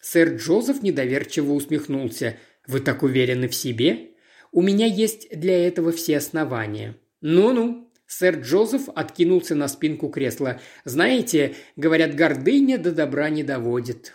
[0.00, 2.38] Сэр Джозеф недоверчиво усмехнулся.
[2.66, 4.12] «Вы так уверены в себе?»
[4.52, 6.96] «У меня есть для этого все основания».
[7.20, 10.60] «Ну-ну», Сэр Джозеф откинулся на спинку кресла.
[10.84, 14.14] «Знаете, говорят, гордыня до добра не доводит».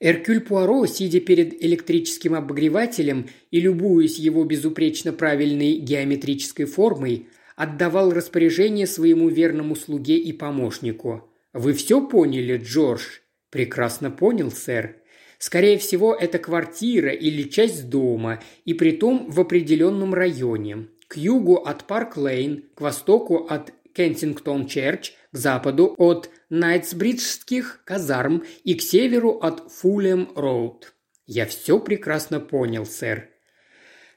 [0.00, 8.86] Эркюль Пуаро, сидя перед электрическим обогревателем и любуясь его безупречно правильной геометрической формой, отдавал распоряжение
[8.86, 11.28] своему верному слуге и помощнику.
[11.52, 13.02] «Вы все поняли, Джордж?»
[13.50, 14.96] «Прекрасно понял, сэр.
[15.38, 20.86] Скорее всего, это квартира или часть дома, и притом в определенном районе.
[21.08, 28.82] К югу от Парк-Лейн, к востоку от Кенсингтон-Черч, к западу от Найтсбриджских казарм и к
[28.82, 30.92] северу от Фулем-Роуд.
[31.26, 33.30] Я все прекрасно понял, сэр.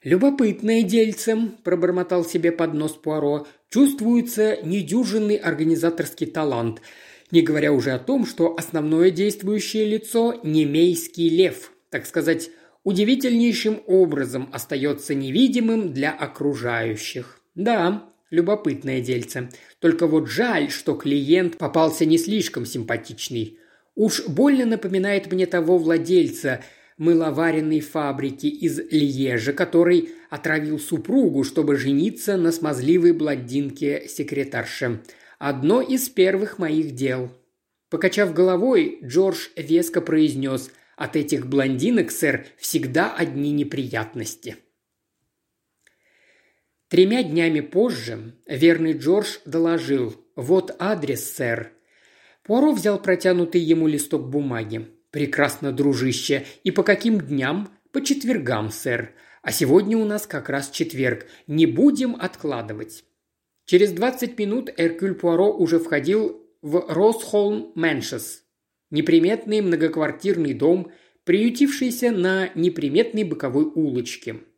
[0.04, 3.46] «Любопытное дельце»,– пробормотал себе под нос Пуаро.
[3.70, 6.82] «Чувствуется недюжинный организаторский талант,
[7.30, 12.50] не говоря уже о том, что основное действующее лицо– немейский лев, так сказать,
[12.84, 17.40] удивительнейшим образом остается невидимым для окружающих».
[17.54, 19.50] Да, любопытное дельце.
[19.78, 23.60] Только вот жаль, что клиент попался не слишком симпатичный.
[23.94, 26.64] Уж больно напоминает мне того владельца
[27.02, 35.02] мыловаренной фабрики из Льежа, который отравил супругу, чтобы жениться на смазливой блондинке-секретарше.
[35.40, 37.32] Одно из первых моих дел.
[37.90, 44.58] Покачав головой, Джордж веско произнес «От этих блондинок, сэр, всегда одни неприятности».
[46.88, 51.72] Тремя днями позже верный Джордж доложил «Вот адрес, сэр».
[52.44, 55.01] Пуаро взял протянутый ему листок бумаги.
[55.12, 56.46] «Прекрасно, дружище.
[56.64, 59.14] И по каким дням?» «По четвергам, сэр.
[59.42, 61.26] А сегодня у нас как раз четверг.
[61.48, 63.04] Не будем откладывать».
[63.66, 68.44] Через двадцать минут Эркюль Пуаро уже входил в Росхолм Мэншес.
[68.92, 70.92] Неприметный многоквартирный дом,
[71.26, 74.38] приютившийся на неприметной боковой улочке–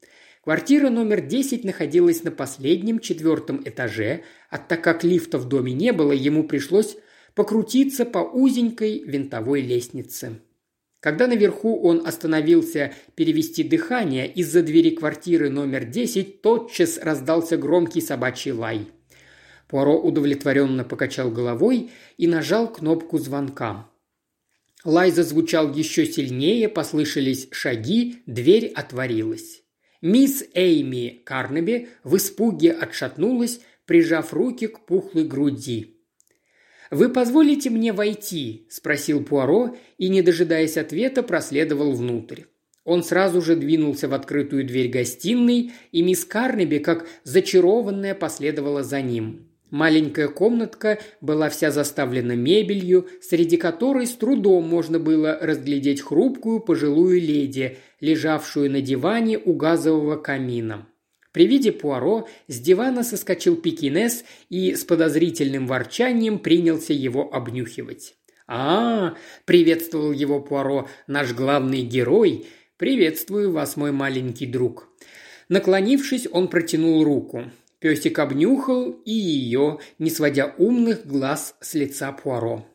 [0.43, 5.93] Квартира номер 10 находилась на последнем четвертом этаже, а так как лифта в доме не
[5.93, 6.97] было, ему пришлось
[7.35, 10.39] покрутиться по узенькой винтовой лестнице.
[10.99, 18.51] Когда наверху он остановился перевести дыхание, из-за двери квартиры номер 10 тотчас раздался громкий собачий
[18.51, 18.87] лай.
[19.67, 23.89] Пуаро удовлетворенно покачал головой и нажал кнопку звонка.
[24.85, 29.61] Лай зазвучал еще сильнее, послышались шаги, дверь отворилась.
[30.01, 35.92] Мисс Эйми Карнеби в испуге отшатнулась, прижав руки к пухлой груди.
[36.93, 42.41] «Вы позволите мне войти?»– спросил Пуаро и, не дожидаясь ответа, проследовал внутрь.
[42.83, 49.01] Он сразу же двинулся в открытую дверь гостиной, и мисс Карнеби, как зачарованная, последовала за
[49.01, 49.49] ним.
[49.71, 57.19] Маленькая комнатка была вся заставлена мебелью, среди которой с трудом можно было разглядеть хрупкую пожилую
[57.19, 60.87] леди, лежавшую на диване у газового камина.
[61.33, 68.15] При виде Пуаро с дивана соскочил пекинес и с подозрительным ворчанием принялся его обнюхивать.
[68.47, 69.15] «А,–
[69.45, 72.45] приветствовал его Пуаро,– наш главный герой.
[72.77, 74.89] Приветствую вас, мой маленький друг».
[75.49, 77.51] Наклонившись, он протянул руку.
[77.79, 82.65] Песик обнюхал и ее, не сводя умных глаз с лица Пуаро.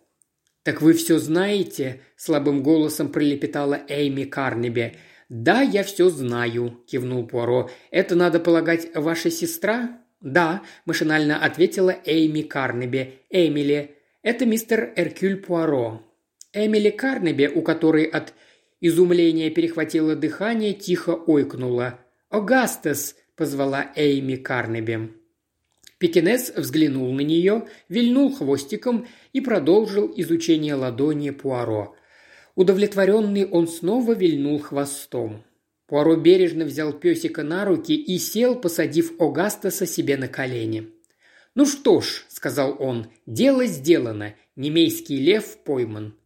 [0.65, 4.97] «Так вы все знаете?»– слабым голосом пролепетала Эйми Карнеби.
[5.29, 7.71] «Да, я все знаю»,– кивнул Пуаро.
[7.91, 13.21] «Это, надо полагать, ваша сестра?» «Да»,– машинально ответила Эйми Карнеби.
[13.31, 13.97] «Эмили.
[14.23, 16.03] Это мистер Эркюль Пуаро».
[16.53, 18.33] Эмили Карнеби, у которой от
[18.81, 22.01] изумления перехватило дыхание, тихо ойкнула.
[22.31, 25.13] «Огастес!» позвала Эйми Карнеби.
[25.99, 31.95] Пекинес взглянул на нее, вильнул хвостиком и продолжил изучение ладони Пуаро.
[32.59, 35.45] Удовлетворенный он снова вильнул хвостом.
[35.87, 40.89] Пуаро бережно взял песика на руки и сел, посадив Огастаса себе на колени.
[41.55, 44.35] «Ну что ж»,— сказал он,— «дело сделано.
[44.57, 46.17] Немейский лев пойман».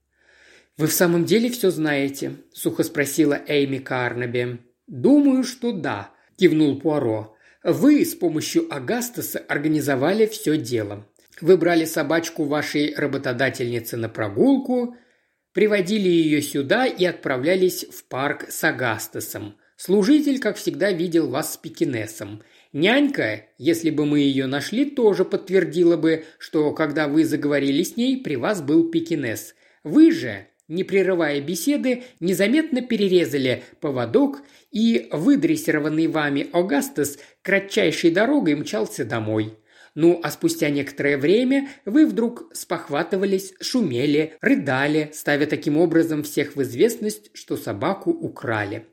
[0.78, 4.60] «Вы в самом деле все знаете?»– сухо спросила Эйми Карнаби.
[4.86, 7.36] «Думаю, что да»,– кивнул Пуаро.
[7.62, 11.06] «Вы с помощью Агастаса организовали все дело.
[11.42, 14.96] Вы брали собачку вашей работодательницы на прогулку,
[15.52, 19.56] приводили ее сюда и отправлялись в парк с Агастасом.
[19.76, 22.42] Служитель, как всегда, видел вас с пекинесом.
[22.72, 28.22] Нянька, если бы мы ее нашли, тоже подтвердила бы, что когда вы заговорили с ней,
[28.22, 29.54] при вас был пекинес.
[29.82, 39.04] Вы же, не прерывая беседы, незаметно перерезали поводок, и выдрессированный вами Огастес кратчайшей дорогой мчался
[39.04, 39.58] домой.
[39.94, 46.62] Ну, а спустя некоторое время вы вдруг спохватывались, шумели, рыдали, ставя таким образом всех в
[46.62, 48.86] известность, что собаку украли.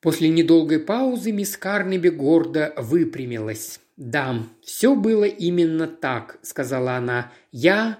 [0.00, 3.80] После недолгой паузы мисс Карнеби гордо выпрямилась.
[3.96, 7.32] «Да, все было именно так»,— сказала она.
[7.50, 7.98] «Я...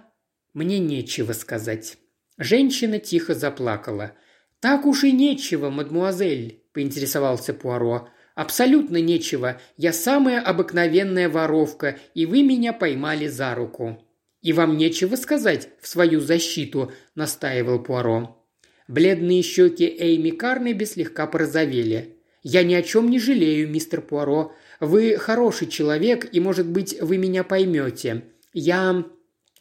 [0.54, 1.98] Мне нечего сказать».
[2.38, 4.12] Женщина тихо заплакала.
[4.60, 8.08] «Так уж и нечего, мадмуазель»,– поинтересовался Пуаро.
[8.38, 9.60] «Абсолютно нечего.
[9.76, 14.00] Я самая обыкновенная воровка, и вы меня поймали за руку».
[14.42, 18.40] «И вам нечего сказать в свою защиту»,– настаивал Пуаро.
[18.86, 22.14] Бледные щеки Эйми Карнеби слегка порозовели.
[22.44, 24.54] «Я ни о чем не жалею, мистер Пуаро.
[24.78, 28.22] Вы хороший человек, и, может быть, вы меня поймете.
[28.52, 29.04] Я...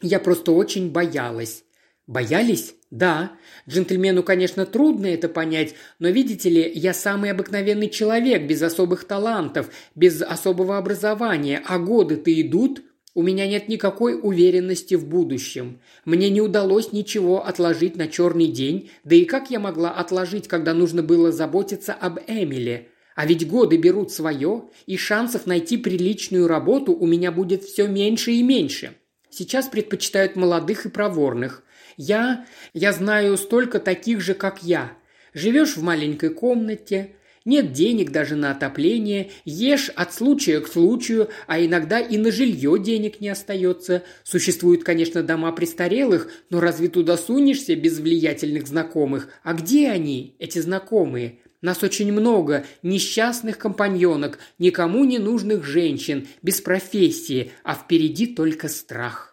[0.02, 1.64] я просто очень боялась.
[2.06, 2.76] Боялись?
[2.90, 3.32] Да.
[3.68, 9.70] Джентльмену, конечно, трудно это понять, но, видите ли, я самый обыкновенный человек, без особых талантов,
[9.94, 12.82] без особого образования, а годы-то идут.
[13.14, 15.80] У меня нет никакой уверенности в будущем.
[16.04, 20.72] Мне не удалось ничего отложить на черный день, да и как я могла отложить, когда
[20.72, 22.88] нужно было заботиться об Эмиле?
[23.16, 28.30] А ведь годы берут свое, и шансов найти приличную работу у меня будет все меньше
[28.32, 28.92] и меньше.
[29.28, 31.64] Сейчас предпочитают молодых и проворных.
[31.98, 32.46] Я...
[32.74, 34.92] я знаю столько таких же, как я.
[35.34, 41.60] Живешь в маленькой комнате, нет денег даже на отопление, ешь от случая к случаю, а
[41.60, 44.04] иногда и на жилье денег не остается.
[44.22, 49.28] Существуют, конечно, дома престарелых, но разве туда сунешься без влиятельных знакомых?
[49.42, 51.40] А где они, эти знакомые?
[51.62, 59.27] Нас очень много, несчастных компаньонок, никому не нужных женщин, без профессии, а впереди только страх.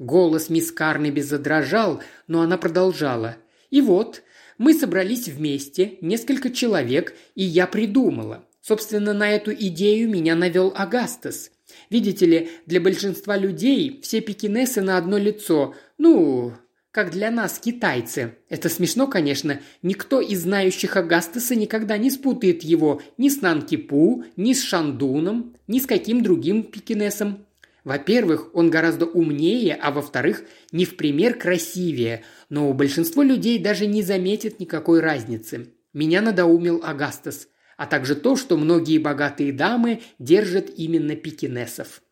[0.00, 3.36] Голос мисс Карнеби задрожал, но она продолжала.
[3.68, 4.22] И вот,
[4.56, 8.42] мы собрались вместе, несколько человек, и я придумала.
[8.62, 11.50] Собственно, на эту идею меня навел Агастас.
[11.90, 15.74] Видите ли, для большинства людей все пекинесы на одно лицо.
[15.98, 16.54] Ну,
[16.92, 18.38] как для нас, китайцы.
[18.48, 19.60] Это смешно, конечно.
[19.82, 25.78] Никто из знающих Агастаса никогда не спутает его ни с Нанкипу, ни с Шандуном, ни
[25.78, 27.44] с каким другим пекинесом.
[27.84, 34.02] Во-первых, он гораздо умнее, а во-вторых, не в пример красивее, но большинство людей даже не
[34.02, 35.72] заметит никакой разницы.
[35.92, 42.02] Меня надоумил Агастас, а также то, что многие богатые дамы держат именно пекинесов.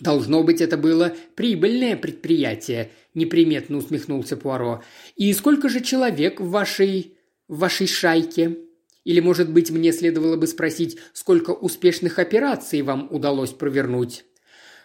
[0.00, 4.82] «Должно быть, это было прибыльное предприятие»,– неприметно усмехнулся Пуаро.
[5.14, 7.16] «И сколько же человек в вашей...
[7.48, 8.58] в вашей шайке?»
[9.04, 14.24] Или, может быть, мне следовало бы спросить, сколько успешных операций вам удалось провернуть?»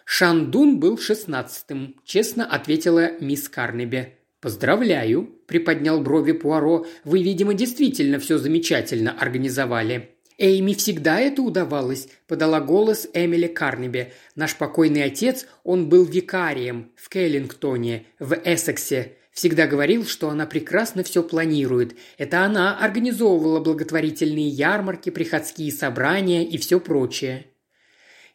[0.04, 4.14] «Шандун был шестнадцатым»,– честно ответила мисс Карнеби.
[4.40, 6.86] «Поздравляю»,– приподнял брови Пуаро.
[7.04, 10.10] «Вы, видимо, действительно все замечательно организовали».
[10.38, 14.12] «Эйми всегда это удавалось»,– подала голос Эмили Карнеби.
[14.36, 19.18] «Наш покойный отец, он был викарием в Келлингтоне, в Эссексе.
[19.32, 21.94] Всегда говорил, что она прекрасно все планирует.
[22.16, 27.49] Это она организовывала благотворительные ярмарки, приходские собрания и все прочее.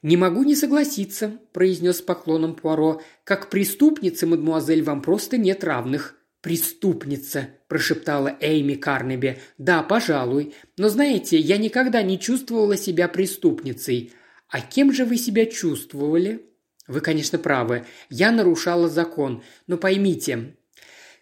[0.06, 3.02] «Не могу не согласиться»,– произнес с поклоном Пуаро.
[3.24, 6.14] «Как преступница, мадмуазель, вам просто нет равных».
[6.42, 9.40] «Преступница»,– прошептала Эйми Карнеби.
[9.58, 10.54] «Да, пожалуй.
[10.78, 14.14] Но знаете, я никогда не чувствовала себя преступницей.
[14.48, 16.52] А кем же вы себя чувствовали?»
[16.88, 17.88] «Вы, конечно, правы.
[18.12, 19.42] Я нарушала закон.
[19.66, 20.56] Но поймите,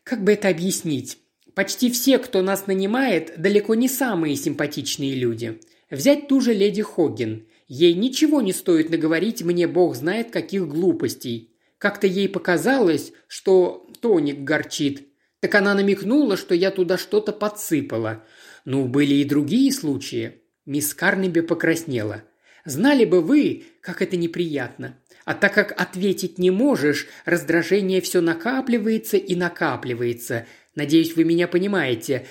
[0.04, 1.20] как бы это объяснить?
[1.54, 5.62] Почти все, кто нас нанимает, далеко не самые симпатичные люди.
[5.90, 7.48] Взять ту же леди Хоггин.
[7.68, 11.56] Ей ничего не стоит наговорить мне бог знает каких глупостей.
[11.78, 15.08] Как-то ей показалось, что тоник горчит.
[15.40, 18.24] Так она намекнула, что я туда что-то подсыпала.
[18.64, 20.42] Ну, были и другие случаи.
[20.66, 22.24] Мисс Карнеби покраснела.
[22.66, 24.98] Знали бы вы, как это неприятно.
[25.26, 30.46] А так как ответить не можешь, раздражение все накапливается и накапливается.
[30.76, 32.26] Надеюсь, вы меня понимаете.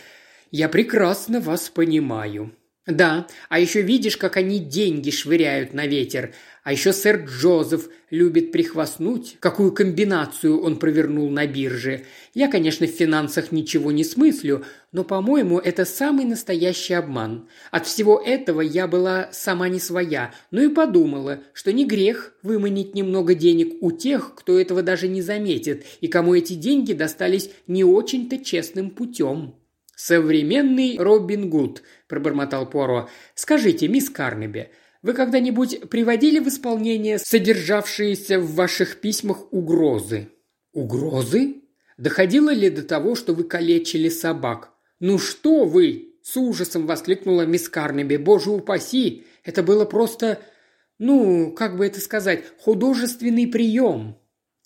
[0.51, 2.55] Я прекрасно вас понимаю.
[2.87, 6.35] «Да, а еще видишь, как они деньги швыряют на ветер.
[6.64, 12.05] А еще сэр Джозеф любит прихвастнуть, какую комбинацию он провернул на бирже.
[12.35, 17.49] Я, конечно, в финансах ничего не смыслю, но, по-моему, это самый настоящий обман.
[17.70, 22.97] От всего этого я была сама не своя, ну и подумала, что не грех выманить
[22.97, 27.85] немного денег у тех, кто этого даже не заметит, и кому эти деньги достались не
[27.85, 29.62] очень-то честным путем».
[30.05, 33.09] «Современный Робин Гуд»,– пробормотал Пуаро.
[33.36, 40.30] «Скажите, мисс Карнеби, вы когда-нибудь приводили в исполнение содержавшиеся в ваших письмах угрозы?»
[40.72, 41.62] «Угрозы?
[41.98, 47.68] Доходило ли до того, что вы калечили собак?» «Ну что вы!»– с ужасом воскликнула мисс
[47.68, 48.16] Карнеби.
[48.16, 49.24] «Боже упаси!
[49.44, 50.40] Это было просто,
[50.98, 54.16] ну, как бы это сказать, художественный прием!»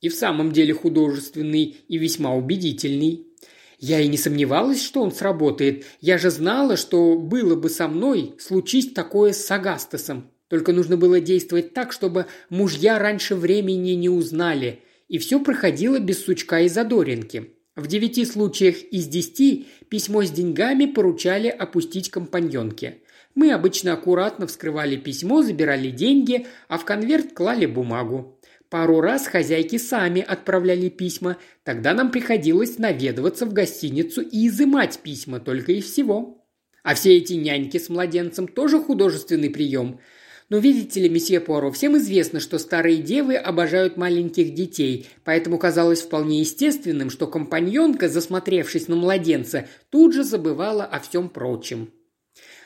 [0.01, 3.36] «И в самом деле художественный и весьма убедительный»,
[3.79, 5.85] я и не сомневалась, что он сработает.
[6.01, 10.31] Я же знала, что было бы со мной, случись такое с Агастасом.
[10.49, 14.81] Только нужно было действовать так, чтобы мужья раньше времени не узнали.
[15.09, 17.53] И все проходило без сучка и задоринки.
[17.75, 22.99] В девяти случаях из десяти письмо с деньгами поручали опустить компаньонке.
[23.35, 28.36] Мы обычно аккуратно вскрывали письмо, забирали деньги, а в конверт клали бумагу.
[28.69, 35.39] Пару раз хозяйки сами отправляли письма, тогда нам приходилось наведываться в гостиницу и изымать письма
[35.39, 36.45] только и всего.
[36.83, 40.01] А все эти няньки с младенцем тоже художественный прием.
[40.49, 46.03] Но видите ли, месье Пуаро, всем известно, что старые девы обожают маленьких детей, поэтому казалось
[46.03, 51.93] вполне естественным, что компаньонка, засмотревшись на младенца, тут же забывала о всем прочем.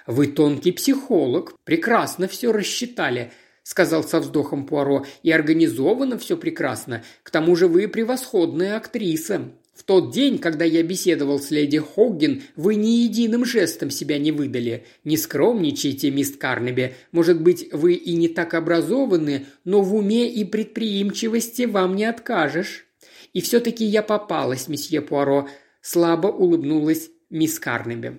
[0.06, 3.32] «Вы тонкий психолог, прекрасно все рассчитали»,
[3.70, 7.04] сказал со вздохом Пуаро,– «и организовано все прекрасно.
[7.22, 9.52] К тому же вы превосходная актриса.
[9.74, 14.32] В тот день, когда я беседовал с леди Хоггин, вы ни единым жестом себя не
[14.32, 14.86] выдали.
[15.04, 16.94] Не скромничайте, мисс Карнеби.
[17.12, 22.86] Может быть, вы и не так образованы, но в уме и предприимчивости вам не откажешь.
[23.34, 25.48] И все-таки я попалась, месье Пуаро.
[25.80, 28.18] Слабо улыбнулась мисс Карнеби.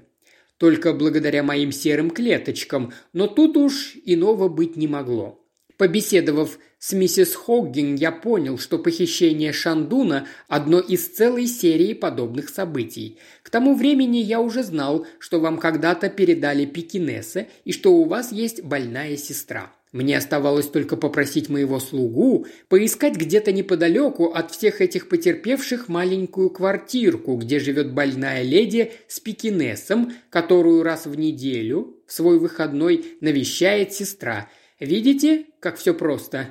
[0.57, 5.40] Только благодаря моим серым клеточкам, но тут уж иного быть не могло.
[5.81, 13.17] Побеседовав с миссис Хоггин, я понял, что похищение Шандуна– одно из целой серии подобных событий.
[13.41, 18.31] К тому времени я уже знал, что вам когда-то передали пекинеса и что у вас
[18.31, 19.73] есть больная сестра.
[19.91, 27.37] Мне оставалось только попросить моего слугу поискать где-то неподалеку от всех этих потерпевших маленькую квартирку,
[27.37, 34.47] где живет больная леди с пекинесом, которую раз в неделю в свой выходной навещает сестра–
[34.81, 36.49] Видите, как все просто?»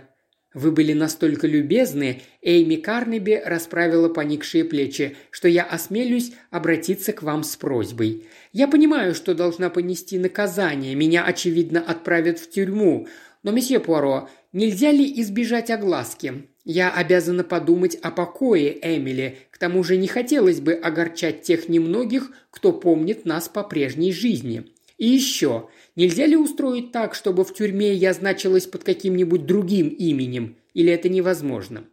[0.52, 7.44] «Вы были настолько любезны»,– Эйми Карнеби расправила поникшие плечи, «что я осмелюсь обратиться к вам
[7.44, 8.26] с просьбой.
[8.52, 13.06] Я понимаю, что должна понести наказание, меня, очевидно, отправят в тюрьму,
[13.42, 16.48] но, месье Пуаро, нельзя ли избежать огласки?
[16.64, 22.32] Я обязана подумать о покое Эмили, к тому же не хотелось бы огорчать тех немногих,
[22.50, 24.66] кто помнит нас по прежней жизни.
[25.00, 30.56] И еще, Нельзя ли устроить так, чтобы в тюрьме я значилась под каким-нибудь другим именем?
[30.72, 31.84] Или это невозможно?»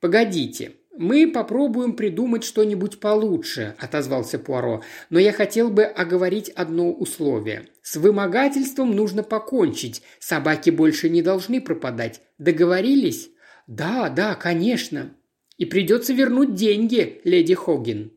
[0.00, 4.82] «Погодите, мы попробуем придумать что-нибудь получше»,– отозвался Пуаро.
[5.10, 7.66] «Но я хотел бы оговорить одно условие.
[7.82, 10.02] С вымогательством нужно покончить.
[10.18, 12.20] Собаки больше не должны пропадать.
[12.38, 13.30] Договорились?»
[13.66, 15.16] «Да, да, конечно».
[15.56, 18.12] «И придется вернуть деньги, леди Хогин».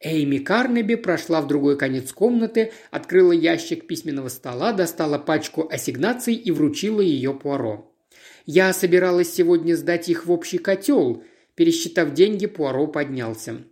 [0.00, 6.50] Эйми Карнеби прошла в другой конец комнаты, открыла ящик письменного стола, достала пачку ассигнаций и
[6.50, 7.92] вручила ее Пуаро.
[8.46, 11.24] «Я собиралась сегодня сдать их в общий котел»,
[11.58, 13.64] Пересчитав деньги, Пуаро поднялся.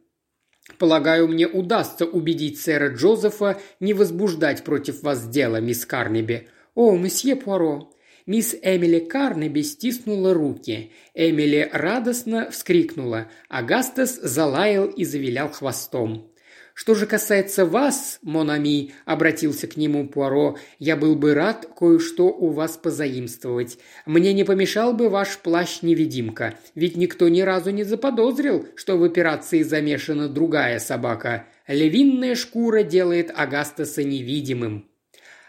[0.76, 6.48] «Полагаю, мне удастся убедить сэра Джозефа не возбуждать против вас дело, мисс Карнеби».
[6.74, 7.92] «О, месье Пуаро,
[8.26, 10.90] Мисс Эмили Карнеби стиснула руки.
[11.14, 13.28] Эмили радостно вскрикнула.
[13.48, 16.32] Агастас залаял и завилял хвостом.
[16.74, 22.50] «Что же касается вас, Монами»,– обратился к нему Пуаро,– «я был бы рад кое-что у
[22.50, 23.78] вас позаимствовать.
[24.04, 29.62] Мне не помешал бы ваш плащ-невидимка, ведь никто ни разу не заподозрил, что в операции
[29.62, 31.46] замешана другая собака.
[31.66, 34.90] Львиная шкура делает Агастаса невидимым».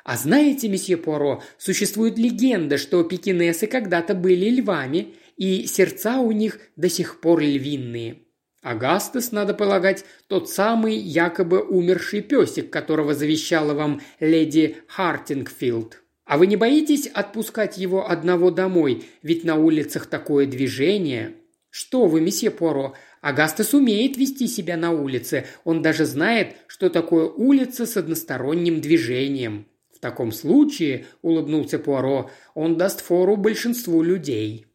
[0.08, 6.62] А знаете, месье Пуаро, существует легенда, что пекинесы когда-то были львами, и сердца у них
[6.78, 8.20] до сих пор львиные.
[8.62, 16.02] Агастас, надо полагать, тот самый якобы умерший песик, которого завещала вам леди Хартингфилд.
[16.24, 21.36] А вы не боитесь отпускать его одного домой, ведь на улицах такое движение?
[21.70, 27.26] Что вы, месье Пуаро, Агастас умеет вести себя на улице, он даже знает, что такое
[27.26, 29.68] улица с односторонним движением.
[29.98, 34.68] В таком случае, улыбнулся Пуаро, он даст фору большинству людей.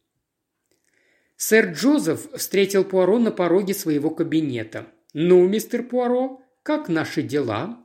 [1.37, 4.87] Сэр Джозеф встретил Пуаро на пороге своего кабинета.
[5.13, 7.77] «Ну, мистер Пуаро, как наши дела?»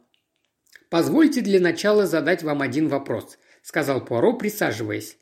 [0.90, 5.16] «Позвольте для начала задать вам один вопрос»,– сказал Пуаро, присаживаясь.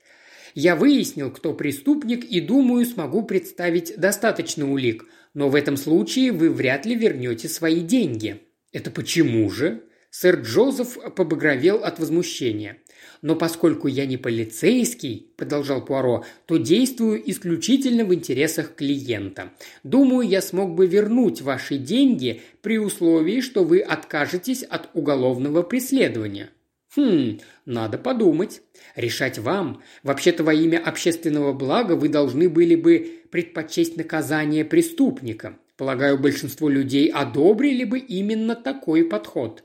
[0.55, 5.05] «Я выяснил, кто преступник, и, думаю, смогу представить достаточно улик,
[5.35, 8.41] но в этом случае вы вряд ли вернете свои деньги».
[8.73, 9.86] «Это почему же?»
[10.19, 12.79] Сэр Джозеф побагровел от возмущения.
[13.21, 19.53] «Но поскольку я не полицейский»,– продолжал Пуаро,– «то действую исключительно в интересах клиента.
[19.83, 26.49] Думаю, я смог бы вернуть ваши деньги при условии, что вы откажетесь от уголовного преследования».
[26.97, 28.63] «Хм, надо подумать.
[28.95, 29.83] Решать вам.
[30.03, 35.59] Вообще-то во имя общественного блага вы должны были бы предпочесть наказание преступника.
[35.77, 39.63] Полагаю, большинство людей одобрили бы именно такой подход.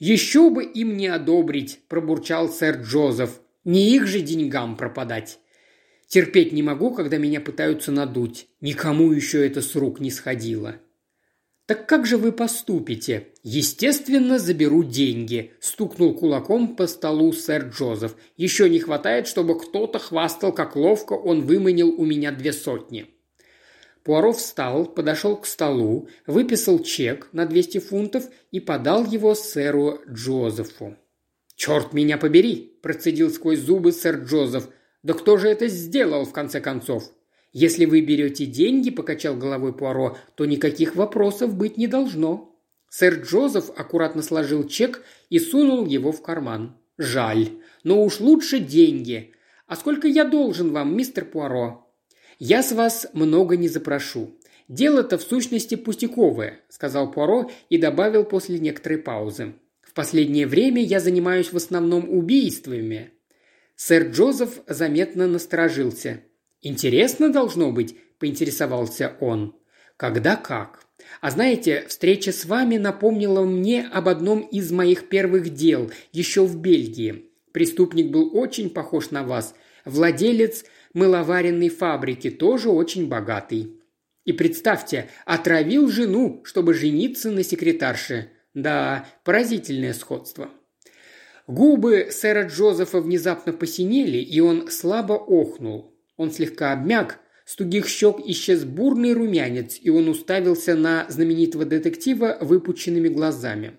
[0.00, 3.42] «Еще бы им не одобрить»,– пробурчал сэр Джозеф.
[3.64, 5.38] «Не их же деньгам пропадать».
[6.08, 8.48] Терпеть не могу, когда меня пытаются надуть.
[8.60, 10.76] Никому еще это с рук не сходило.
[11.66, 18.16] «Так как же вы поступите?» «Естественно, заберу деньги»,– стукнул кулаком по столу сэр Джозеф.
[18.36, 23.06] «Еще не хватает, чтобы кто-то хвастал, как ловко он выманил у меня две сотни».
[24.04, 30.96] Пуаро встал, подошел к столу, выписал чек на 200 фунтов и подал его сэру Джозефу.
[31.54, 34.68] «Черт меня побери!»– процедил сквозь зубы сэр Джозеф.
[35.02, 37.12] «Да кто же это сделал, в конце концов?»
[37.52, 42.56] «Если вы берете деньги»,– покачал головой Пуаро,– «то никаких вопросов быть не должно».
[42.88, 46.76] Сэр Джозеф аккуратно сложил чек и сунул его в карман.
[46.96, 47.50] «Жаль.
[47.84, 49.32] Но уж лучше деньги.
[49.66, 51.89] А сколько я должен вам, мистер Пуаро?»
[52.40, 54.34] Я с вас много не запрошу.
[54.66, 59.52] «Дело-то в сущности пустяковое»,– сказал Пуаро и добавил после некоторой паузы.
[59.82, 63.10] «В последнее время я занимаюсь в основном убийствами».
[63.76, 66.22] Сэр Джозеф заметно насторожился.
[66.62, 69.54] «Интересно должно быть»,– поинтересовался он.
[69.98, 70.86] «Когда как?»
[71.20, 76.56] А знаете, встреча с вами напомнила мне об одном из моих первых дел, еще в
[76.58, 77.26] Бельгии.
[77.52, 79.54] Преступник был очень похож на вас.
[79.84, 80.64] Владелец
[80.94, 83.80] мыловаренной фабрики, тоже очень богатый.
[84.24, 88.30] И представьте, отравил жену, чтобы жениться на секретарше.
[88.54, 90.50] Да, поразительное сходство.
[91.46, 95.94] Губы сэра Джозефа внезапно посинели, и он слабо охнул.
[96.16, 102.38] Он слегка обмяк, с тугих щек исчез бурный румянец, и он уставился на знаменитого детектива
[102.40, 103.78] выпученными глазами.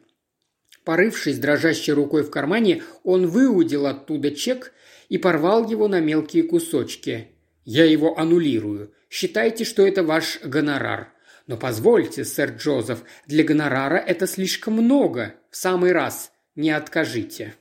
[0.84, 4.74] Порывшись дрожащей рукой в кармане, он выудил оттуда чек
[5.12, 7.28] и порвал его на мелкие кусочки.
[7.66, 8.94] «Я его аннулирую.
[9.10, 11.12] Считайте, что это ваш гонорар.
[11.48, 15.36] Но позвольте, сэр Джозеф, для гонорара это слишком много.
[15.50, 16.32] В самый раз.
[16.56, 17.56] Не откажите».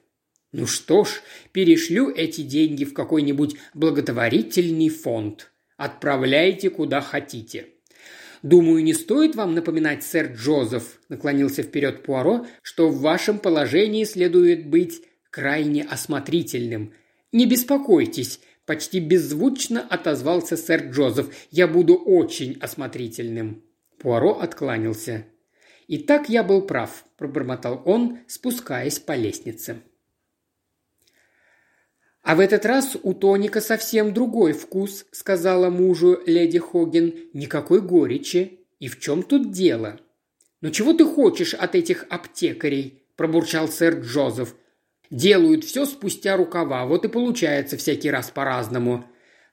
[0.52, 5.50] «Ну что ж, перешлю эти деньги в какой-нибудь благотворительный фонд.
[5.76, 7.66] Отправляйте куда хотите».
[8.42, 14.68] «Думаю, не стоит вам напоминать, сэр Джозеф»,– наклонился вперед Пуаро, «что в вашем положении следует
[14.68, 16.94] быть крайне осмотрительным.
[17.32, 21.34] Не беспокойтесь, Почти беззвучно отозвался сэр Джозеф.
[21.50, 23.64] «Я буду очень осмотрительным».
[23.98, 25.26] Пуаро откланялся.
[25.88, 29.82] «И так я был прав»,– пробормотал он, спускаясь по лестнице.
[32.22, 37.12] «А в этот раз у Тоника совсем другой вкус»,– сказала мужу леди Хоген.
[37.32, 38.60] «Никакой горечи.
[38.78, 39.98] И в чем тут дело?»
[40.60, 44.54] «Ну чего ты хочешь от этих аптекарей?»– пробурчал сэр Джозеф.
[45.10, 49.04] Делают все спустя рукава, вот и получается всякий раз по-разному.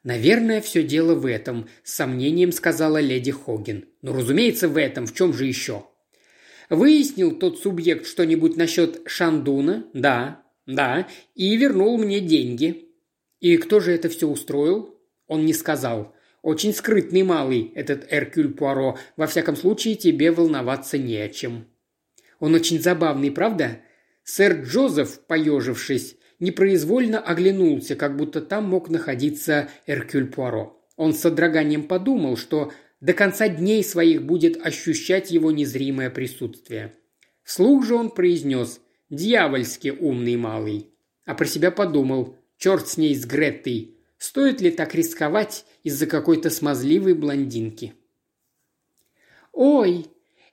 [0.03, 3.86] «Наверное, все дело в этом»,– с сомнением сказала леди Хоген.
[4.03, 5.08] «Ну, разумеется, в этом.
[5.08, 5.86] В чем же еще?»
[6.70, 11.08] «Выяснил тот субъект что-нибудь насчет Шандуна?» «Да, да.
[11.34, 12.89] И вернул мне деньги».
[13.39, 14.95] «И кто же это все устроил?»
[15.28, 16.16] Он не сказал.
[16.43, 18.97] «Очень скрытный малый, этот Эркюль Пуаро.
[19.18, 21.66] Во всяком случае, тебе волноваться не о чем».
[22.39, 23.82] «Он очень забавный, правда?»
[24.30, 30.78] Сэр Джозеф, поежившись, непроизвольно оглянулся, как будто там мог находиться Эркюль Пуаро.
[30.97, 36.93] Он с содроганием подумал, что до конца дней своих будет ощущать его незримое присутствие.
[37.43, 40.89] Вслух же он произнес «Дьявольски умный малый»,
[41.23, 46.49] а про себя подумал «Черт с ней, с Греттой, стоит ли так рисковать из-за какой-то
[46.49, 47.93] смазливой блондинки?»
[49.53, 50.07] «Ой!»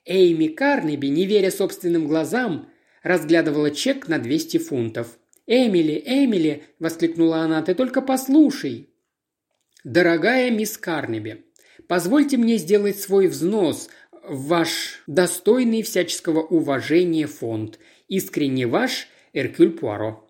[0.07, 2.69] Эйми Карнеби, не веря собственным глазам,
[3.05, 5.19] разглядывала чек на 200 фунтов.
[5.47, 7.63] «Эмили, Эмили!»– воскликнула она.
[7.63, 8.89] «Ты только послушай!»
[9.85, 11.45] «Дорогая мисс Карнеби,
[11.87, 17.79] позвольте мне сделать свой взнос в ваш достойный всяческого уважения фонд.
[18.09, 20.27] Искренне ваш Эркюль Пуаро».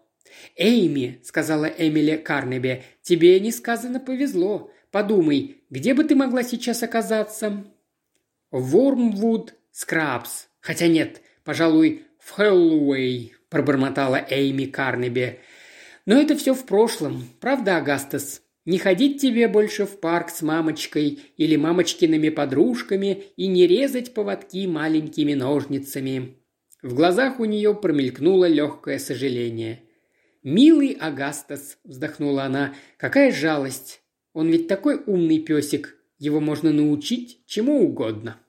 [0.57, 4.72] «Эйми»,– сказала Эмили Карнеби,– «тебе несказанно повезло.
[4.91, 7.64] Подумай, где бы ты могла сейчас оказаться?»
[8.51, 10.49] «Вормвуд Скрабс.
[10.61, 15.41] Хотя нет, пожалуй, в Хэллоуэй»,– пробормотала Эйми Карнеби.
[16.07, 18.43] «Но это все в прошлом, правда, Агастас?
[18.64, 24.66] Не ходить тебе больше в парк с мамочкой или мамочкиными подружками и не резать поводки
[24.66, 26.39] маленькими ножницами».
[26.83, 29.83] В глазах у нее промелькнуло легкое сожаление.
[30.43, 34.03] «Милый Агастас»,– вздохнула она,– «какая жалость!
[34.35, 38.43] Он ведь такой умный песик, его можно научить чему угодно».